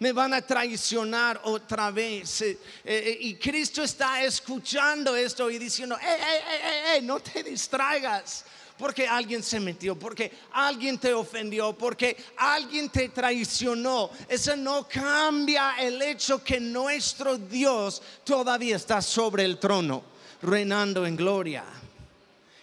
Me 0.00 0.12
van 0.12 0.32
a 0.34 0.42
traicionar 0.42 1.40
otra 1.44 1.90
vez. 1.90 2.42
Eh, 2.42 2.58
eh, 2.84 3.18
y 3.20 3.34
Cristo 3.34 3.82
está 3.82 4.22
escuchando 4.22 5.16
esto 5.16 5.50
y 5.50 5.58
diciendo, 5.58 5.96
eh, 5.96 7.00
no 7.02 7.20
te 7.20 7.42
distraigas 7.42 8.44
porque 8.78 9.08
alguien 9.08 9.42
se 9.42 9.58
metió, 9.58 9.98
porque 9.98 10.30
alguien 10.52 10.98
te 10.98 11.12
ofendió, 11.12 11.72
porque 11.76 12.16
alguien 12.36 12.88
te 12.88 13.08
traicionó. 13.08 14.10
Eso 14.28 14.56
no 14.56 14.86
cambia 14.88 15.74
el 15.80 16.00
hecho 16.00 16.44
que 16.44 16.60
nuestro 16.60 17.36
Dios 17.36 18.00
todavía 18.22 18.76
está 18.76 19.02
sobre 19.02 19.44
el 19.44 19.58
trono, 19.58 20.04
reinando 20.42 21.04
en 21.04 21.16
gloria. 21.16 21.64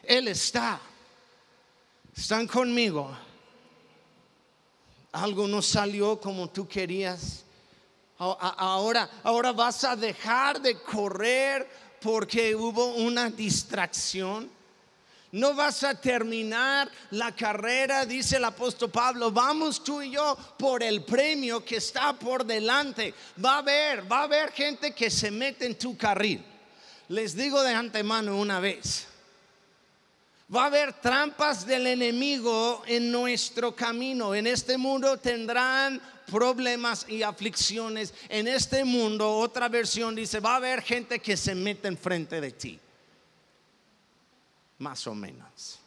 Él 0.04 0.30
está. 0.30 0.80
Están 2.16 2.48
conmigo 2.48 3.25
algo 5.16 5.48
no 5.48 5.62
salió 5.62 6.20
como 6.20 6.50
tú 6.50 6.68
querías. 6.68 7.44
Ahora, 8.18 9.10
ahora 9.24 9.52
vas 9.52 9.84
a 9.84 9.96
dejar 9.96 10.62
de 10.62 10.80
correr 10.82 11.68
porque 12.02 12.56
hubo 12.56 12.94
una 12.96 13.30
distracción. 13.30 14.50
No 15.32 15.54
vas 15.54 15.84
a 15.84 16.00
terminar 16.00 16.90
la 17.12 17.36
carrera, 17.36 18.06
dice 18.06 18.38
el 18.38 18.46
apóstol 18.46 18.90
Pablo. 18.90 19.32
Vamos 19.32 19.84
tú 19.84 20.02
y 20.02 20.12
yo 20.12 20.38
por 20.58 20.82
el 20.82 21.04
premio 21.04 21.64
que 21.66 21.78
está 21.78 22.14
por 22.14 22.46
delante. 22.46 23.14
Va 23.44 23.56
a 23.56 23.58
haber, 23.58 24.10
va 24.10 24.20
a 24.20 24.24
haber 24.24 24.52
gente 24.52 24.94
que 24.94 25.10
se 25.10 25.32
mete 25.32 25.66
en 25.66 25.78
tu 25.78 25.98
carril. 25.98 26.44
Les 27.10 27.36
digo 27.36 27.62
de 27.64 27.74
antemano 27.74 28.38
una 28.38 28.60
vez. 28.60 29.08
Va 30.54 30.64
a 30.64 30.66
haber 30.68 30.94
trampas 30.94 31.66
del 31.66 31.88
enemigo 31.88 32.84
en 32.86 33.12
nuestro 33.12 33.76
camino. 33.76 34.36
En 34.36 34.46
este 34.46 34.78
mundo 34.78 35.18
tendrán 35.18 36.00
problemas 36.28 37.08
y 37.10 37.24
aflicciones. 37.24 38.14
En 38.30 38.48
este 38.48 38.86
mundo, 38.86 39.32
otra 39.32 39.70
versión 39.70 40.14
dice, 40.14 40.40
va 40.40 40.54
a 40.54 40.58
haber 40.58 40.84
gente 40.84 41.18
que 41.20 41.36
se 41.36 41.56
mete 41.56 41.88
enfrente 41.88 42.40
de 42.40 42.52
ti. 42.52 42.80
Más 44.78 45.08
o 45.08 45.16
menos. 45.16 45.80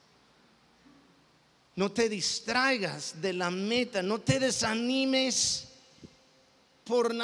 No 1.77 1.93
te 1.93 2.09
distraigas 2.09 3.21
de 3.23 3.35
la 3.35 3.53
meta, 3.53 4.03
no 4.03 4.19
te 4.19 4.41
desanimes 4.41 5.69
por, 6.83 7.15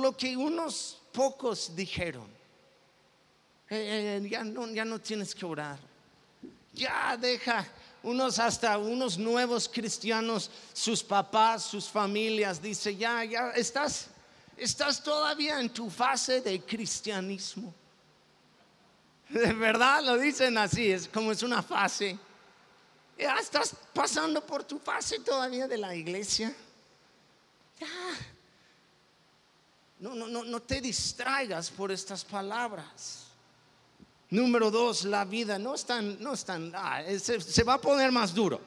lo 0.00 0.16
que 0.16 0.36
unos 0.36 0.98
pocos 1.12 1.76
dijeron. 1.76 2.26
Eh, 3.68 4.18
eh, 4.20 4.28
ya, 4.28 4.42
no, 4.42 4.66
ya 4.72 4.84
no 4.84 4.98
tienes 4.98 5.32
que 5.32 5.46
orar 5.46 5.89
ya 6.72 7.16
deja 7.16 7.66
unos 8.02 8.38
hasta 8.38 8.78
unos 8.78 9.18
nuevos 9.18 9.68
cristianos, 9.68 10.50
sus 10.72 11.02
papás, 11.02 11.64
sus 11.64 11.88
familias, 11.88 12.60
dice, 12.60 12.96
ya, 12.96 13.24
ya 13.24 13.50
estás, 13.50 14.06
estás 14.56 15.02
todavía 15.02 15.60
en 15.60 15.68
tu 15.68 15.90
fase 15.90 16.40
de 16.40 16.60
cristianismo. 16.60 17.74
De 19.28 19.52
verdad 19.52 20.02
lo 20.02 20.18
dicen 20.18 20.58
así, 20.58 20.90
es 20.90 21.06
como 21.06 21.30
es 21.30 21.42
una 21.42 21.62
fase. 21.62 22.18
Ya 23.18 23.36
estás 23.38 23.76
pasando 23.92 24.44
por 24.44 24.64
tu 24.64 24.78
fase 24.78 25.20
todavía 25.20 25.68
de 25.68 25.76
la 25.76 25.94
iglesia. 25.94 26.54
Ya. 27.78 27.86
No, 29.98 30.14
no, 30.14 30.26
no, 30.26 30.44
no 30.44 30.60
te 30.62 30.80
distraigas 30.80 31.70
por 31.70 31.92
estas 31.92 32.24
palabras. 32.24 33.29
Número 34.30 34.70
dos, 34.70 35.04
la 35.04 35.24
vida 35.24 35.58
no 35.58 35.74
es 35.74 35.84
tan, 35.84 36.22
no 36.22 36.34
es 36.34 36.44
tan, 36.44 36.72
ah, 36.76 37.02
se, 37.18 37.64
va 37.64 37.74
a 37.74 37.80
poner 37.80 38.12
más 38.12 38.32
duro. 38.32 38.60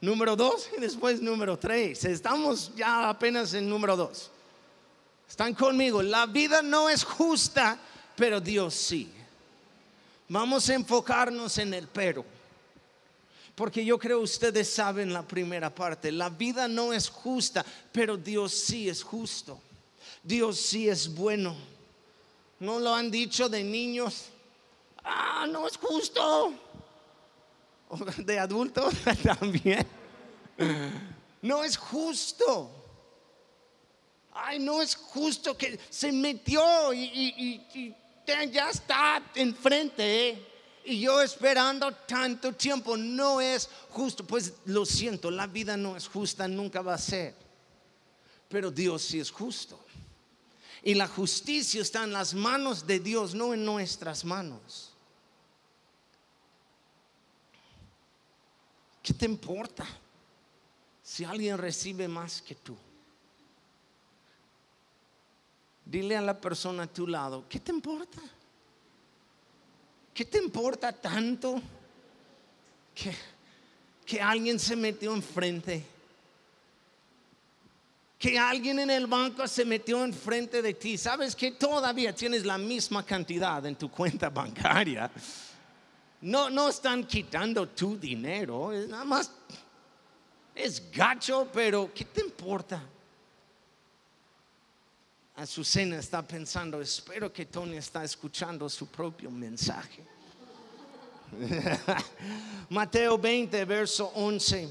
Número 0.00 0.34
dos 0.34 0.68
y 0.76 0.80
después 0.80 1.20
número 1.20 1.58
tres. 1.58 2.04
Estamos 2.04 2.74
ya 2.74 3.10
apenas 3.10 3.52
en 3.52 3.68
número 3.68 3.96
dos. 3.96 4.30
Están 5.28 5.54
conmigo. 5.54 6.02
La 6.02 6.26
vida 6.26 6.62
no 6.62 6.88
es 6.88 7.04
justa, 7.04 7.78
pero 8.16 8.40
Dios 8.40 8.74
sí. 8.74 9.10
Vamos 10.28 10.68
a 10.70 10.74
enfocarnos 10.74 11.58
en 11.58 11.74
el 11.74 11.86
pero. 11.86 12.24
Porque 13.54 13.84
yo 13.84 13.98
creo 13.98 14.20
ustedes 14.20 14.70
saben 14.70 15.12
la 15.12 15.22
primera 15.22 15.72
parte. 15.72 16.10
La 16.10 16.30
vida 16.30 16.66
no 16.66 16.92
es 16.92 17.10
justa, 17.10 17.64
pero 17.92 18.16
Dios 18.16 18.52
sí 18.52 18.88
es 18.88 19.02
justo. 19.02 19.60
Dios 20.22 20.58
sí 20.58 20.88
es 20.88 21.14
bueno. 21.14 21.54
¿No 22.58 22.80
lo 22.80 22.94
han 22.94 23.10
dicho 23.10 23.48
de 23.48 23.62
niños? 23.62 24.32
Ah, 25.04 25.46
no 25.48 25.66
es 25.66 25.76
justo. 25.76 26.54
De 28.18 28.38
adultos 28.38 28.94
también. 29.22 29.86
No 31.42 31.64
es 31.64 31.76
justo. 31.76 32.70
Ay, 34.32 34.58
no 34.58 34.80
es 34.80 34.96
justo 34.96 35.56
que 35.56 35.78
se 35.90 36.10
metió 36.10 36.92
y, 36.94 37.60
ya 38.50 38.70
está 38.70 39.22
enfrente. 39.34 40.28
¿eh? 40.28 40.46
Y 40.84 41.00
yo 41.00 41.20
esperando 41.20 41.92
tanto 41.92 42.52
tiempo, 42.52 42.96
no 42.96 43.40
es 43.40 43.68
justo. 43.90 44.24
Pues 44.24 44.54
lo 44.64 44.86
siento, 44.86 45.30
la 45.30 45.46
vida 45.46 45.76
no 45.76 45.96
es 45.96 46.08
justa, 46.08 46.48
nunca 46.48 46.80
va 46.80 46.94
a 46.94 46.98
ser. 46.98 47.34
Pero 48.48 48.70
Dios 48.70 49.02
sí 49.02 49.20
es 49.20 49.30
justo. 49.30 49.78
Y 50.82 50.94
la 50.94 51.06
justicia 51.06 51.82
está 51.82 52.04
en 52.04 52.12
las 52.12 52.34
manos 52.34 52.86
de 52.86 52.98
Dios, 52.98 53.34
no 53.34 53.54
en 53.54 53.64
nuestras 53.64 54.24
manos. 54.24 54.91
¿Qué 59.02 59.12
te 59.12 59.26
importa 59.26 59.84
si 61.02 61.24
alguien 61.24 61.58
recibe 61.58 62.06
más 62.06 62.40
que 62.40 62.54
tú? 62.54 62.76
Dile 65.84 66.16
a 66.16 66.20
la 66.20 66.40
persona 66.40 66.84
a 66.84 66.86
tu 66.86 67.06
lado, 67.08 67.44
¿qué 67.48 67.58
te 67.58 67.72
importa? 67.72 68.20
¿Qué 70.14 70.24
te 70.24 70.38
importa 70.38 70.92
tanto 70.92 71.60
que, 72.94 73.12
que 74.06 74.20
alguien 74.20 74.60
se 74.60 74.76
metió 74.76 75.12
enfrente? 75.12 75.84
Que 78.18 78.38
alguien 78.38 78.78
en 78.78 78.90
el 78.90 79.08
banco 79.08 79.48
se 79.48 79.64
metió 79.64 80.04
enfrente 80.04 80.62
de 80.62 80.74
ti. 80.74 80.96
Sabes 80.96 81.34
que 81.34 81.50
todavía 81.50 82.14
tienes 82.14 82.44
la 82.46 82.56
misma 82.56 83.04
cantidad 83.04 83.66
en 83.66 83.74
tu 83.74 83.90
cuenta 83.90 84.28
bancaria 84.30 85.10
no, 86.22 86.50
no 86.50 86.68
están 86.68 87.04
quitando 87.04 87.68
tu 87.68 87.98
dinero, 87.98 88.72
nada 88.88 89.04
más 89.04 89.30
es 90.54 90.90
gacho, 90.90 91.48
pero 91.52 91.90
¿qué 91.94 92.04
te 92.04 92.20
importa? 92.20 92.82
Azucena 95.34 95.98
está 95.98 96.22
pensando, 96.22 96.80
espero 96.80 97.32
que 97.32 97.46
Tony 97.46 97.76
está 97.76 98.04
escuchando 98.04 98.68
su 98.68 98.86
propio 98.86 99.30
mensaje. 99.30 100.04
Mateo 102.68 103.18
20, 103.18 103.64
verso 103.64 104.12
11. 104.14 104.68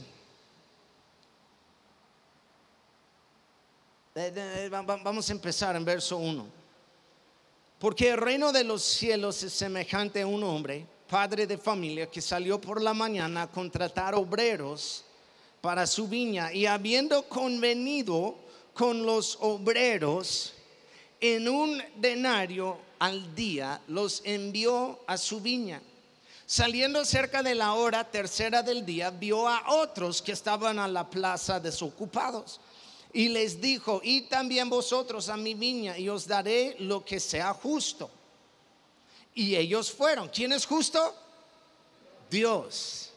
Vamos 4.69 5.29
a 5.29 5.33
empezar 5.33 5.75
en 5.75 5.83
verso 5.83 6.17
1. 6.17 6.61
Porque 7.79 8.11
el 8.11 8.17
reino 8.17 8.51
de 8.51 8.63
los 8.63 8.83
cielos 8.83 9.41
es 9.41 9.53
semejante 9.53 10.21
a 10.21 10.27
un 10.27 10.43
hombre, 10.43 10.85
padre 11.11 11.45
de 11.45 11.57
familia, 11.57 12.09
que 12.09 12.21
salió 12.21 12.61
por 12.61 12.81
la 12.81 12.93
mañana 12.93 13.41
a 13.41 13.51
contratar 13.51 14.15
obreros 14.15 15.03
para 15.59 15.85
su 15.85 16.07
viña 16.07 16.53
y 16.53 16.65
habiendo 16.65 17.27
convenido 17.27 18.35
con 18.73 19.05
los 19.05 19.37
obreros 19.41 20.53
en 21.19 21.49
un 21.49 21.83
denario 21.97 22.77
al 22.97 23.35
día, 23.35 23.81
los 23.89 24.21
envió 24.23 25.01
a 25.05 25.17
su 25.17 25.41
viña. 25.41 25.81
Saliendo 26.45 27.03
cerca 27.03 27.43
de 27.43 27.55
la 27.55 27.73
hora 27.73 28.09
tercera 28.09 28.63
del 28.63 28.85
día, 28.85 29.09
vio 29.09 29.49
a 29.49 29.65
otros 29.67 30.21
que 30.21 30.31
estaban 30.31 30.79
a 30.79 30.87
la 30.87 31.09
plaza 31.09 31.59
desocupados 31.59 32.61
y 33.11 33.27
les 33.27 33.59
dijo, 33.59 33.99
y 34.01 34.21
también 34.21 34.69
vosotros 34.69 35.27
a 35.27 35.35
mi 35.35 35.55
viña 35.55 35.97
y 35.97 36.07
os 36.07 36.25
daré 36.25 36.77
lo 36.79 37.03
que 37.03 37.19
sea 37.19 37.53
justo. 37.53 38.09
Y 39.33 39.55
ellos 39.55 39.91
fueron. 39.91 40.29
¿Quién 40.29 40.51
es 40.51 40.65
justo? 40.65 41.15
Dios. 42.29 43.11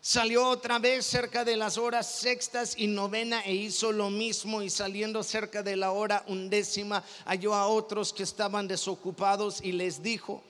Salió 0.00 0.48
otra 0.48 0.78
vez 0.78 1.04
cerca 1.04 1.44
de 1.44 1.56
las 1.56 1.76
horas 1.76 2.10
sextas 2.10 2.74
y 2.78 2.86
novena 2.86 3.42
e 3.42 3.52
hizo 3.52 3.92
lo 3.92 4.08
mismo 4.08 4.62
y 4.62 4.70
saliendo 4.70 5.22
cerca 5.22 5.62
de 5.62 5.76
la 5.76 5.90
hora 5.90 6.24
undécima 6.28 7.04
halló 7.26 7.54
a 7.54 7.66
otros 7.66 8.14
que 8.14 8.22
estaban 8.22 8.66
desocupados 8.66 9.60
y 9.62 9.72
les 9.72 10.02
dijo, 10.02 10.42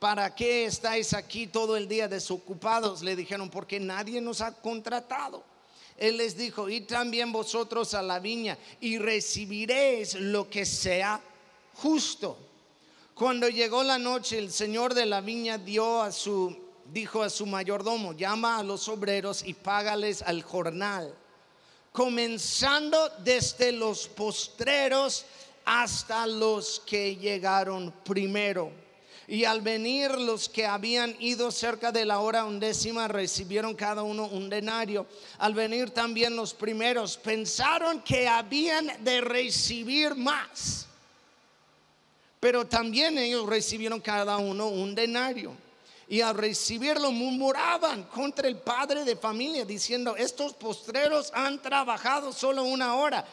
¿para 0.00 0.34
qué 0.34 0.64
estáis 0.64 1.12
aquí 1.12 1.46
todo 1.46 1.76
el 1.76 1.86
día 1.86 2.08
desocupados? 2.08 3.02
Le 3.02 3.14
dijeron, 3.14 3.48
porque 3.48 3.78
nadie 3.78 4.20
nos 4.20 4.40
ha 4.40 4.52
contratado. 4.52 5.44
Él 5.96 6.16
les 6.16 6.36
dijo, 6.36 6.68
y 6.68 6.80
también 6.80 7.30
vosotros 7.30 7.94
a 7.94 8.02
la 8.02 8.18
viña 8.18 8.58
y 8.80 8.98
recibiréis 8.98 10.14
lo 10.14 10.50
que 10.50 10.66
sea 10.66 11.20
justo. 11.74 12.36
Cuando 13.14 13.48
llegó 13.48 13.84
la 13.84 13.98
noche, 13.98 14.38
el 14.38 14.50
señor 14.50 14.92
de 14.92 15.06
la 15.06 15.20
viña 15.20 15.56
dio 15.56 16.02
a 16.02 16.10
su 16.10 16.64
dijo 16.92 17.22
a 17.22 17.30
su 17.30 17.46
mayordomo, 17.46 18.12
llama 18.12 18.58
a 18.58 18.62
los 18.62 18.88
obreros 18.88 19.42
y 19.44 19.54
págales 19.54 20.22
al 20.22 20.42
jornal, 20.42 21.14
comenzando 21.92 23.08
desde 23.20 23.72
los 23.72 24.08
postreros 24.08 25.24
hasta 25.64 26.26
los 26.26 26.82
que 26.86 27.16
llegaron 27.16 27.92
primero. 28.04 28.70
Y 29.26 29.44
al 29.44 29.62
venir 29.62 30.10
los 30.10 30.50
que 30.50 30.66
habían 30.66 31.16
ido 31.18 31.50
cerca 31.50 31.90
de 31.90 32.04
la 32.04 32.18
hora 32.20 32.44
undécima 32.44 33.08
recibieron 33.08 33.74
cada 33.74 34.02
uno 34.02 34.26
un 34.26 34.50
denario. 34.50 35.06
Al 35.38 35.54
venir 35.54 35.90
también 35.90 36.36
los 36.36 36.52
primeros 36.52 37.16
pensaron 37.16 38.02
que 38.02 38.28
habían 38.28 39.02
de 39.02 39.22
recibir 39.22 40.14
más. 40.14 40.88
Pero 42.44 42.66
también 42.66 43.16
ellos 43.16 43.46
recibieron 43.46 44.02
cada 44.02 44.36
uno 44.36 44.68
un 44.68 44.94
denario. 44.94 45.56
Y 46.06 46.20
al 46.20 46.34
recibirlo 46.34 47.10
murmuraban 47.10 48.02
contra 48.02 48.46
el 48.48 48.58
padre 48.58 49.02
de 49.02 49.16
familia 49.16 49.64
diciendo, 49.64 50.14
estos 50.14 50.52
postreros 50.52 51.32
han 51.34 51.62
trabajado 51.62 52.34
solo 52.34 52.64
una 52.64 52.96
hora 52.96 53.24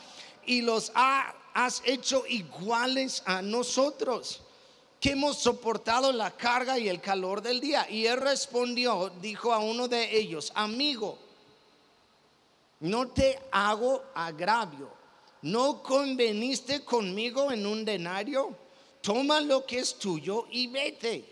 y 0.46 0.62
los 0.62 0.94
has 0.96 1.82
hecho 1.84 2.24
iguales 2.26 3.22
a 3.26 3.42
nosotros 3.42 4.44
que 5.02 5.12
hemos 5.12 5.40
soportado 5.40 6.14
la 6.14 6.32
carga 6.32 6.80
y 6.80 6.88
el 6.88 7.02
calor 7.02 7.42
del 7.42 7.60
día. 7.60 7.90
Y 7.90 8.06
él 8.06 8.16
respondió, 8.16 9.12
dijo 9.22 9.52
a 9.52 9.60
uno 9.60 9.90
de 9.90 10.18
ellos, 10.18 10.54
amigo, 10.56 11.18
no 12.80 13.10
te 13.10 13.38
hago 13.52 14.06
agravio, 14.16 14.90
no 15.42 15.84
conveniste 15.84 16.86
conmigo 16.86 17.52
en 17.52 17.68
un 17.68 17.84
denario, 17.84 18.56
toma 19.02 19.42
lo 19.42 19.66
que 19.66 19.80
es 19.80 19.96
tuyo 19.96 20.48
y 20.52 20.68
vete 20.68 21.32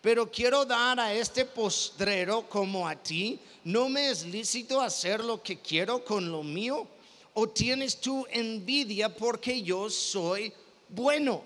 pero 0.00 0.30
quiero 0.30 0.64
dar 0.64 1.00
a 1.00 1.12
este 1.12 1.44
postrero 1.44 2.48
como 2.48 2.86
a 2.86 2.94
ti. 2.94 3.38
¿No 3.64 3.88
me 3.88 4.10
es 4.10 4.24
lícito 4.24 4.80
hacer 4.80 5.22
lo 5.22 5.42
que 5.42 5.58
quiero 5.58 6.04
con 6.04 6.30
lo 6.30 6.42
mío? 6.42 6.86
¿O 7.34 7.48
tienes 7.48 8.00
tú 8.00 8.26
envidia 8.30 9.14
porque 9.14 9.62
yo 9.62 9.90
soy 9.90 10.52
bueno? 10.88 11.42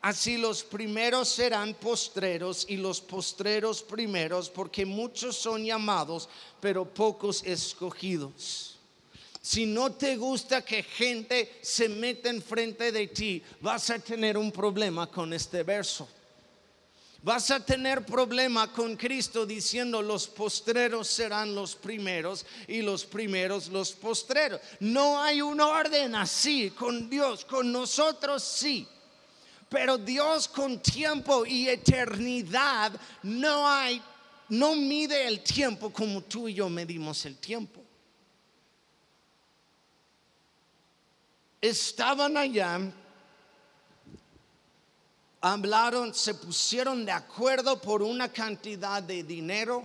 Así 0.00 0.36
los 0.36 0.64
primeros 0.64 1.28
serán 1.28 1.74
postreros 1.74 2.66
y 2.68 2.76
los 2.76 3.00
postreros 3.00 3.82
primeros, 3.82 4.50
porque 4.50 4.84
muchos 4.84 5.36
son 5.36 5.64
llamados, 5.64 6.28
pero 6.60 6.84
pocos 6.84 7.44
escogidos. 7.44 8.71
Si 9.42 9.66
no 9.66 9.90
te 9.90 10.16
gusta 10.16 10.64
que 10.64 10.84
gente 10.84 11.58
se 11.62 11.88
meta 11.88 12.30
enfrente 12.30 12.92
de 12.92 13.08
ti, 13.08 13.42
vas 13.60 13.90
a 13.90 13.98
tener 13.98 14.38
un 14.38 14.52
problema 14.52 15.08
con 15.08 15.32
este 15.32 15.64
verso. 15.64 16.08
Vas 17.24 17.50
a 17.50 17.64
tener 17.64 18.04
problema 18.06 18.72
con 18.72 18.96
Cristo 18.96 19.44
diciendo 19.44 20.00
los 20.00 20.28
postreros 20.28 21.08
serán 21.08 21.56
los 21.56 21.74
primeros 21.74 22.46
y 22.68 22.82
los 22.82 23.04
primeros 23.04 23.68
los 23.68 23.92
postreros. 23.92 24.60
No 24.78 25.20
hay 25.20 25.42
un 25.42 25.60
orden 25.60 26.14
así 26.14 26.70
con 26.70 27.10
Dios, 27.10 27.44
con 27.44 27.72
nosotros 27.72 28.44
sí. 28.44 28.86
Pero 29.68 29.98
Dios 29.98 30.46
con 30.46 30.80
tiempo 30.80 31.44
y 31.44 31.68
eternidad 31.68 32.92
no 33.24 33.68
hay 33.68 34.00
no 34.48 34.76
mide 34.76 35.26
el 35.26 35.40
tiempo 35.42 35.90
como 35.90 36.22
tú 36.22 36.46
y 36.48 36.54
yo 36.54 36.68
medimos 36.68 37.24
el 37.24 37.36
tiempo. 37.38 37.81
Estaban 41.62 42.36
allá 42.36 42.92
hablaron, 45.42 46.14
se 46.14 46.34
pusieron 46.34 47.04
de 47.04 47.12
acuerdo 47.12 47.80
por 47.80 48.00
una 48.00 48.32
cantidad 48.32 49.02
de 49.02 49.24
dinero. 49.24 49.82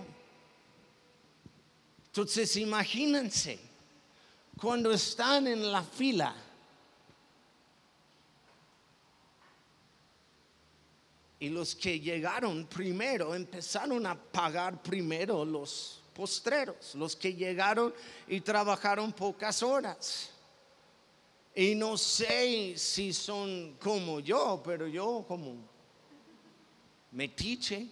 Entonces 2.06 2.56
imagínense, 2.56 3.58
cuando 4.60 4.92
están 4.92 5.48
en 5.48 5.70
la 5.70 5.82
fila, 5.82 6.34
y 11.40 11.48
los 11.50 11.74
que 11.74 12.00
llegaron 12.00 12.66
primero 12.66 13.34
empezaron 13.34 14.06
a 14.06 14.16
pagar 14.16 14.80
primero 14.82 15.44
los 15.44 16.00
postreros, 16.14 16.94
los 16.94 17.14
que 17.14 17.34
llegaron 17.34 17.92
y 18.26 18.40
trabajaron 18.40 19.12
pocas 19.12 19.62
horas. 19.62 20.30
Y 21.58 21.74
no 21.74 21.96
sé 21.96 22.74
si 22.76 23.12
son 23.12 23.74
como 23.80 24.20
yo, 24.20 24.62
pero 24.64 24.86
yo 24.86 25.24
como 25.26 25.56
metiche. 27.10 27.84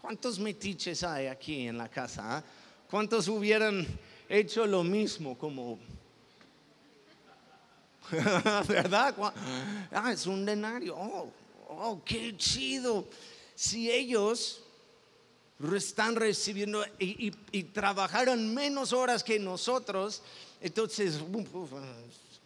¿Cuántos 0.00 0.38
metiches 0.38 1.02
hay 1.02 1.26
aquí 1.26 1.66
en 1.66 1.76
la 1.76 1.90
casa? 1.90 2.38
Ah? 2.38 2.44
¿Cuántos 2.90 3.28
hubieran 3.28 3.86
hecho 4.26 4.66
lo 4.66 4.82
mismo 4.82 5.36
como... 5.36 5.78
¿Verdad? 8.66 9.14
Ah, 9.90 10.10
es 10.10 10.26
un 10.26 10.46
denario. 10.46 10.96
Oh, 10.96 11.30
oh, 11.68 12.00
qué 12.02 12.34
chido. 12.38 13.06
Si 13.54 13.90
ellos 13.90 14.62
están 15.76 16.16
recibiendo 16.16 16.82
y, 16.98 17.30
y 17.50 17.62
trabajaron 17.64 18.54
menos 18.54 18.94
horas 18.94 19.22
que 19.22 19.38
nosotros, 19.38 20.22
entonces 20.62 21.20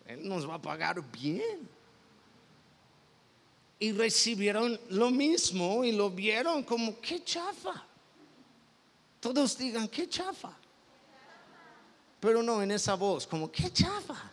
él 0.06 0.28
nos 0.28 0.48
va 0.48 0.54
a 0.54 0.62
pagar 0.62 1.02
bien. 1.10 1.68
Y 3.78 3.92
recibieron 3.92 4.80
lo 4.90 5.10
mismo 5.10 5.84
y 5.84 5.92
lo 5.92 6.10
vieron 6.10 6.62
como, 6.62 6.98
qué 7.00 7.22
chafa. 7.22 7.84
Todos 9.20 9.58
digan, 9.58 9.88
qué 9.88 10.08
chafa. 10.08 10.52
Pero 12.20 12.42
no 12.42 12.62
en 12.62 12.70
esa 12.70 12.94
voz, 12.94 13.26
como, 13.26 13.50
qué 13.50 13.70
chafa. 13.70 14.32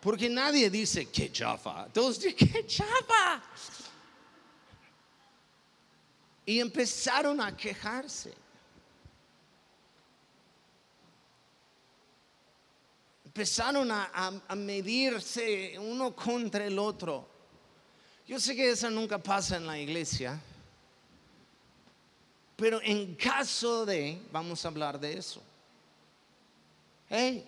Porque 0.00 0.28
nadie 0.28 0.68
dice, 0.68 1.08
qué 1.08 1.32
chafa. 1.32 1.88
Todos 1.88 2.20
dicen, 2.20 2.36
qué 2.36 2.66
chafa. 2.66 3.42
Y 6.44 6.60
empezaron 6.60 7.40
a 7.40 7.56
quejarse. 7.56 8.43
empezaron 13.34 13.90
a, 13.90 14.54
medirse 14.54 15.76
uno 15.76 16.14
contra 16.14 16.64
el 16.66 16.78
otro. 16.78 17.26
Yo 18.28 18.38
sé 18.38 18.54
que 18.54 18.70
eso 18.70 18.88
nunca 18.90 19.18
pasa 19.18 19.56
en 19.56 19.66
la 19.66 19.76
iglesia, 19.76 20.40
pero 22.54 22.80
en 22.80 23.16
caso 23.16 23.84
de, 23.84 24.22
vamos 24.30 24.64
a 24.64 24.68
hablar 24.68 25.00
de 25.00 25.18
eso. 25.18 25.42
Hey, 27.08 27.44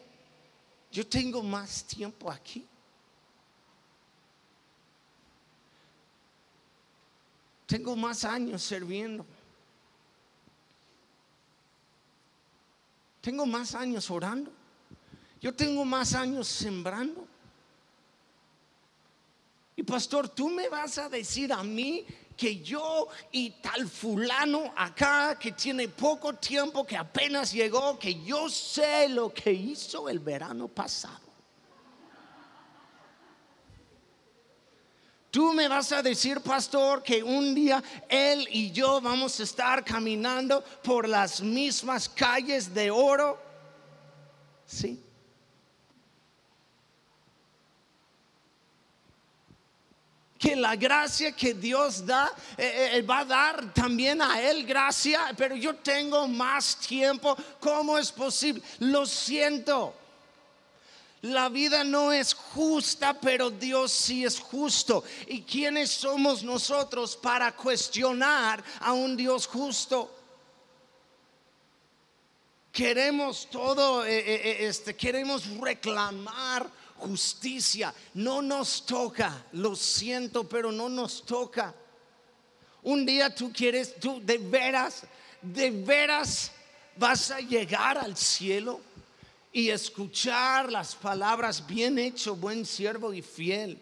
yo 0.90 1.07
tengo 1.07 1.40
más 1.40 1.85
tiempo 1.85 2.33
aquí. 2.33 2.66
Tengo 7.64 7.94
más 7.94 8.25
años 8.25 8.61
sirviendo. 8.61 9.25
Tengo 13.20 13.46
más 13.46 13.72
años 13.77 14.11
orando. 14.11 14.66
Yo 15.40 15.55
tengo 15.55 15.85
más 15.85 16.14
años 16.14 16.49
sembrando. 16.49 17.27
Y 19.77 19.83
pastor, 19.83 20.29
tú 20.29 20.49
me 20.49 20.68
vas 20.68 20.96
a 20.96 21.09
decir 21.09 21.53
a 21.53 21.62
mí 21.62 22.07
que 22.37 22.62
yo 22.62 23.09
y 23.33 23.51
tal 23.51 23.88
fulano 23.88 24.72
acá 24.77 25.38
que 25.38 25.53
tiene 25.53 25.88
poco 25.88 26.35
tiempo, 26.35 26.87
que 26.87 26.96
apenas 26.96 27.53
llegó, 27.53 27.99
que 27.99 28.22
yo 28.22 28.49
sé 28.49 29.09
lo 29.09 29.33
que 29.33 29.53
hizo 29.53 30.09
el 30.09 30.18
verano 30.18 30.68
pasado. 30.68 31.27
Tú 35.31 35.53
me 35.53 35.68
vas 35.68 35.92
a 35.92 36.03
decir, 36.03 36.40
pastor, 36.40 37.03
que 37.03 37.22
un 37.22 37.55
día 37.55 37.83
él 38.09 38.49
y 38.51 38.70
yo 38.72 39.03
vamos 39.03 39.38
a 39.38 39.42
estar 39.42 39.85
caminando 39.85 40.64
por 40.83 41.07
las 41.07 41.42
mismas 41.42 42.09
calles 42.09 42.72
de 42.72 42.90
oro. 42.90 43.38
Sí. 44.64 45.06
Que 50.38 50.55
la 50.55 50.77
gracia 50.77 51.33
que 51.33 51.55
Dios 51.55 52.05
da 52.05 52.31
eh, 52.57 52.90
eh, 52.94 53.03
va 53.03 53.20
a 53.20 53.25
dar 53.25 53.75
también 53.75 54.20
a 54.20 54.40
Él 54.40 54.66
gracia, 54.66 55.35
pero 55.37 55.57
yo 55.57 55.77
tengo 55.77 56.29
más 56.29 56.77
tiempo. 56.77 57.37
¿Cómo 57.59 57.99
es 57.99 58.12
posible? 58.12 58.62
Lo 58.81 59.07
siento. 59.07 59.94
La 61.22 61.49
vida 61.49 61.83
no 61.83 62.12
es 62.12 62.35
justa, 62.35 63.18
pero 63.18 63.51
Dios 63.51 63.90
sí 63.90 64.25
es 64.25 64.38
justo. 64.38 65.03
¿Y 65.27 65.42
quiénes 65.42 65.90
somos 65.90 66.42
nosotros 66.42 67.16
para 67.16 67.53
cuestionar 67.57 68.62
a 68.81 68.92
un 68.92 69.16
Dios 69.16 69.46
justo? 69.46 70.12
Queremos 72.70 73.49
todo, 73.51 74.05
eh, 74.05 74.66
este, 74.66 74.94
queremos 74.94 75.46
reclamar 75.59 76.70
justicia. 76.99 77.95
No 78.15 78.43
nos 78.43 78.85
toca, 78.85 79.45
lo 79.53 79.75
siento, 79.77 80.49
pero 80.49 80.73
no 80.73 80.89
nos 80.89 81.25
toca. 81.25 81.75
Un 82.83 83.05
día 83.05 83.35
tú 83.35 83.53
quieres, 83.53 83.99
tú 83.99 84.21
de 84.25 84.39
veras, 84.39 85.03
de 85.43 85.71
veras 85.71 86.53
vas 86.97 87.31
a 87.31 87.41
llegar 87.41 87.99
al 87.99 88.17
cielo 88.17 88.81
y 89.53 89.71
escuchar 89.71 90.71
las 90.71 90.95
palabras, 90.95 91.67
bien 91.67 91.99
hecho, 91.99 92.37
buen 92.37 92.65
siervo 92.65 93.13
y 93.13 93.23
fiel. 93.23 93.79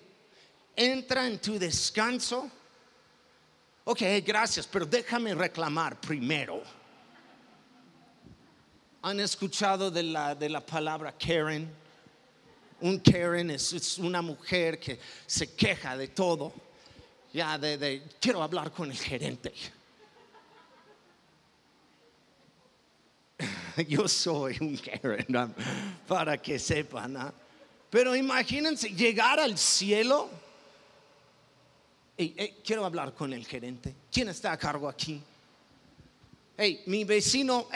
Entra 0.76 1.26
en 1.26 1.38
tu 1.38 1.58
descanso. 1.58 2.50
Ok, 3.84 4.00
gracias, 4.24 4.66
pero 4.66 4.86
déjame 4.86 5.34
reclamar 5.34 6.00
primero. 6.00 6.62
¿Han 9.02 9.20
escuchado 9.20 9.90
de 9.90 10.02
la, 10.02 10.34
de 10.34 10.48
la 10.48 10.64
palabra 10.64 11.12
Karen? 11.12 11.83
Un 12.84 12.98
Karen 12.98 13.50
es, 13.50 13.96
una 13.96 14.20
mujer 14.20 14.78
que 14.78 14.98
se 15.26 15.54
queja 15.54 15.96
de 15.96 16.08
todo. 16.08 16.52
Ya, 17.32 17.56
de, 17.56 18.02
quiero 18.20 18.42
hablar 18.42 18.72
con 18.72 18.90
el 18.90 18.98
gerente. 18.98 19.54
Yo 23.88 24.06
soy 24.06 24.58
un 24.60 24.76
Karen, 24.76 25.54
para 26.06 26.36
que 26.36 26.58
sepan. 26.58 27.32
Pero 27.88 28.14
imagínense 28.14 28.90
llegar 28.90 29.40
al 29.40 29.56
cielo. 29.56 30.28
quiero 32.62 32.84
hablar 32.84 33.14
con 33.14 33.32
el 33.32 33.46
gerente. 33.46 33.94
¿Quién 34.12 34.28
está 34.28 34.52
a 34.52 34.58
cargo 34.58 34.90
aquí? 34.90 35.22
Hey, 36.54 36.82
mi 36.84 37.04
vecino, 37.04 37.66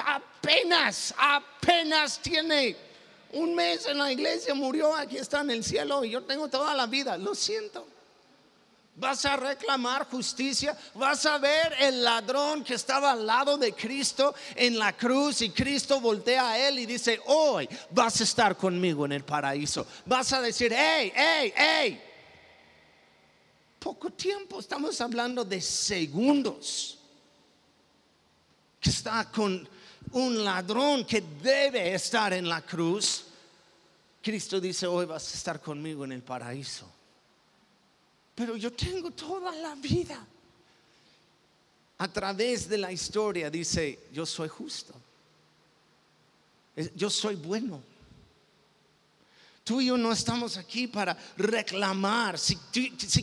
apenas, 0.00 1.12
apenas 1.18 2.22
tiene 2.22 2.89
un 3.32 3.54
mes 3.54 3.86
en 3.86 3.98
la 3.98 4.10
iglesia, 4.10 4.54
murió, 4.54 4.94
aquí 4.94 5.16
está 5.16 5.40
en 5.40 5.50
el 5.50 5.64
cielo 5.64 6.04
y 6.04 6.10
yo 6.10 6.22
tengo 6.24 6.48
toda 6.48 6.74
la 6.74 6.86
vida. 6.86 7.16
Lo 7.16 7.34
siento. 7.34 7.86
Vas 8.96 9.24
a 9.24 9.36
reclamar 9.36 10.06
justicia, 10.10 10.76
vas 10.94 11.24
a 11.24 11.38
ver 11.38 11.74
el 11.80 12.02
ladrón 12.02 12.62
que 12.62 12.74
estaba 12.74 13.12
al 13.12 13.26
lado 13.26 13.56
de 13.56 13.72
Cristo 13.72 14.34
en 14.54 14.78
la 14.78 14.94
cruz 14.94 15.40
y 15.40 15.50
Cristo 15.50 16.00
voltea 16.00 16.50
a 16.50 16.68
él 16.68 16.80
y 16.80 16.86
dice, 16.86 17.20
hoy 17.26 17.68
vas 17.90 18.20
a 18.20 18.24
estar 18.24 18.56
conmigo 18.56 19.06
en 19.06 19.12
el 19.12 19.24
paraíso. 19.24 19.86
Vas 20.04 20.32
a 20.32 20.42
decir, 20.42 20.74
hey, 20.76 21.12
hey, 21.14 21.52
hey. 21.56 22.02
Poco 23.78 24.10
tiempo, 24.10 24.60
estamos 24.60 25.00
hablando 25.00 25.44
de 25.44 25.62
segundos. 25.62 26.98
Que 28.78 28.90
está 28.90 29.30
con 29.30 29.66
un 30.12 30.44
ladrón 30.44 31.04
que 31.04 31.20
debe 31.20 31.94
estar 31.94 32.32
en 32.32 32.48
la 32.48 32.62
cruz, 32.62 33.24
Cristo 34.22 34.60
dice, 34.60 34.86
hoy 34.86 35.06
vas 35.06 35.32
a 35.32 35.36
estar 35.36 35.60
conmigo 35.60 36.04
en 36.04 36.12
el 36.12 36.22
paraíso. 36.22 36.90
Pero 38.34 38.56
yo 38.56 38.72
tengo 38.72 39.10
toda 39.10 39.54
la 39.54 39.74
vida. 39.74 40.26
A 41.98 42.08
través 42.08 42.68
de 42.68 42.78
la 42.78 42.90
historia 42.90 43.50
dice, 43.50 44.06
yo 44.12 44.24
soy 44.24 44.48
justo. 44.48 44.94
Yo 46.94 47.10
soy 47.10 47.36
bueno. 47.36 47.82
Tú 49.70 49.80
y 49.80 49.86
yo 49.86 49.96
no 49.96 50.10
estamos 50.10 50.56
aquí 50.56 50.88
para 50.88 51.16
reclamar. 51.36 52.40
Si, 52.40 52.56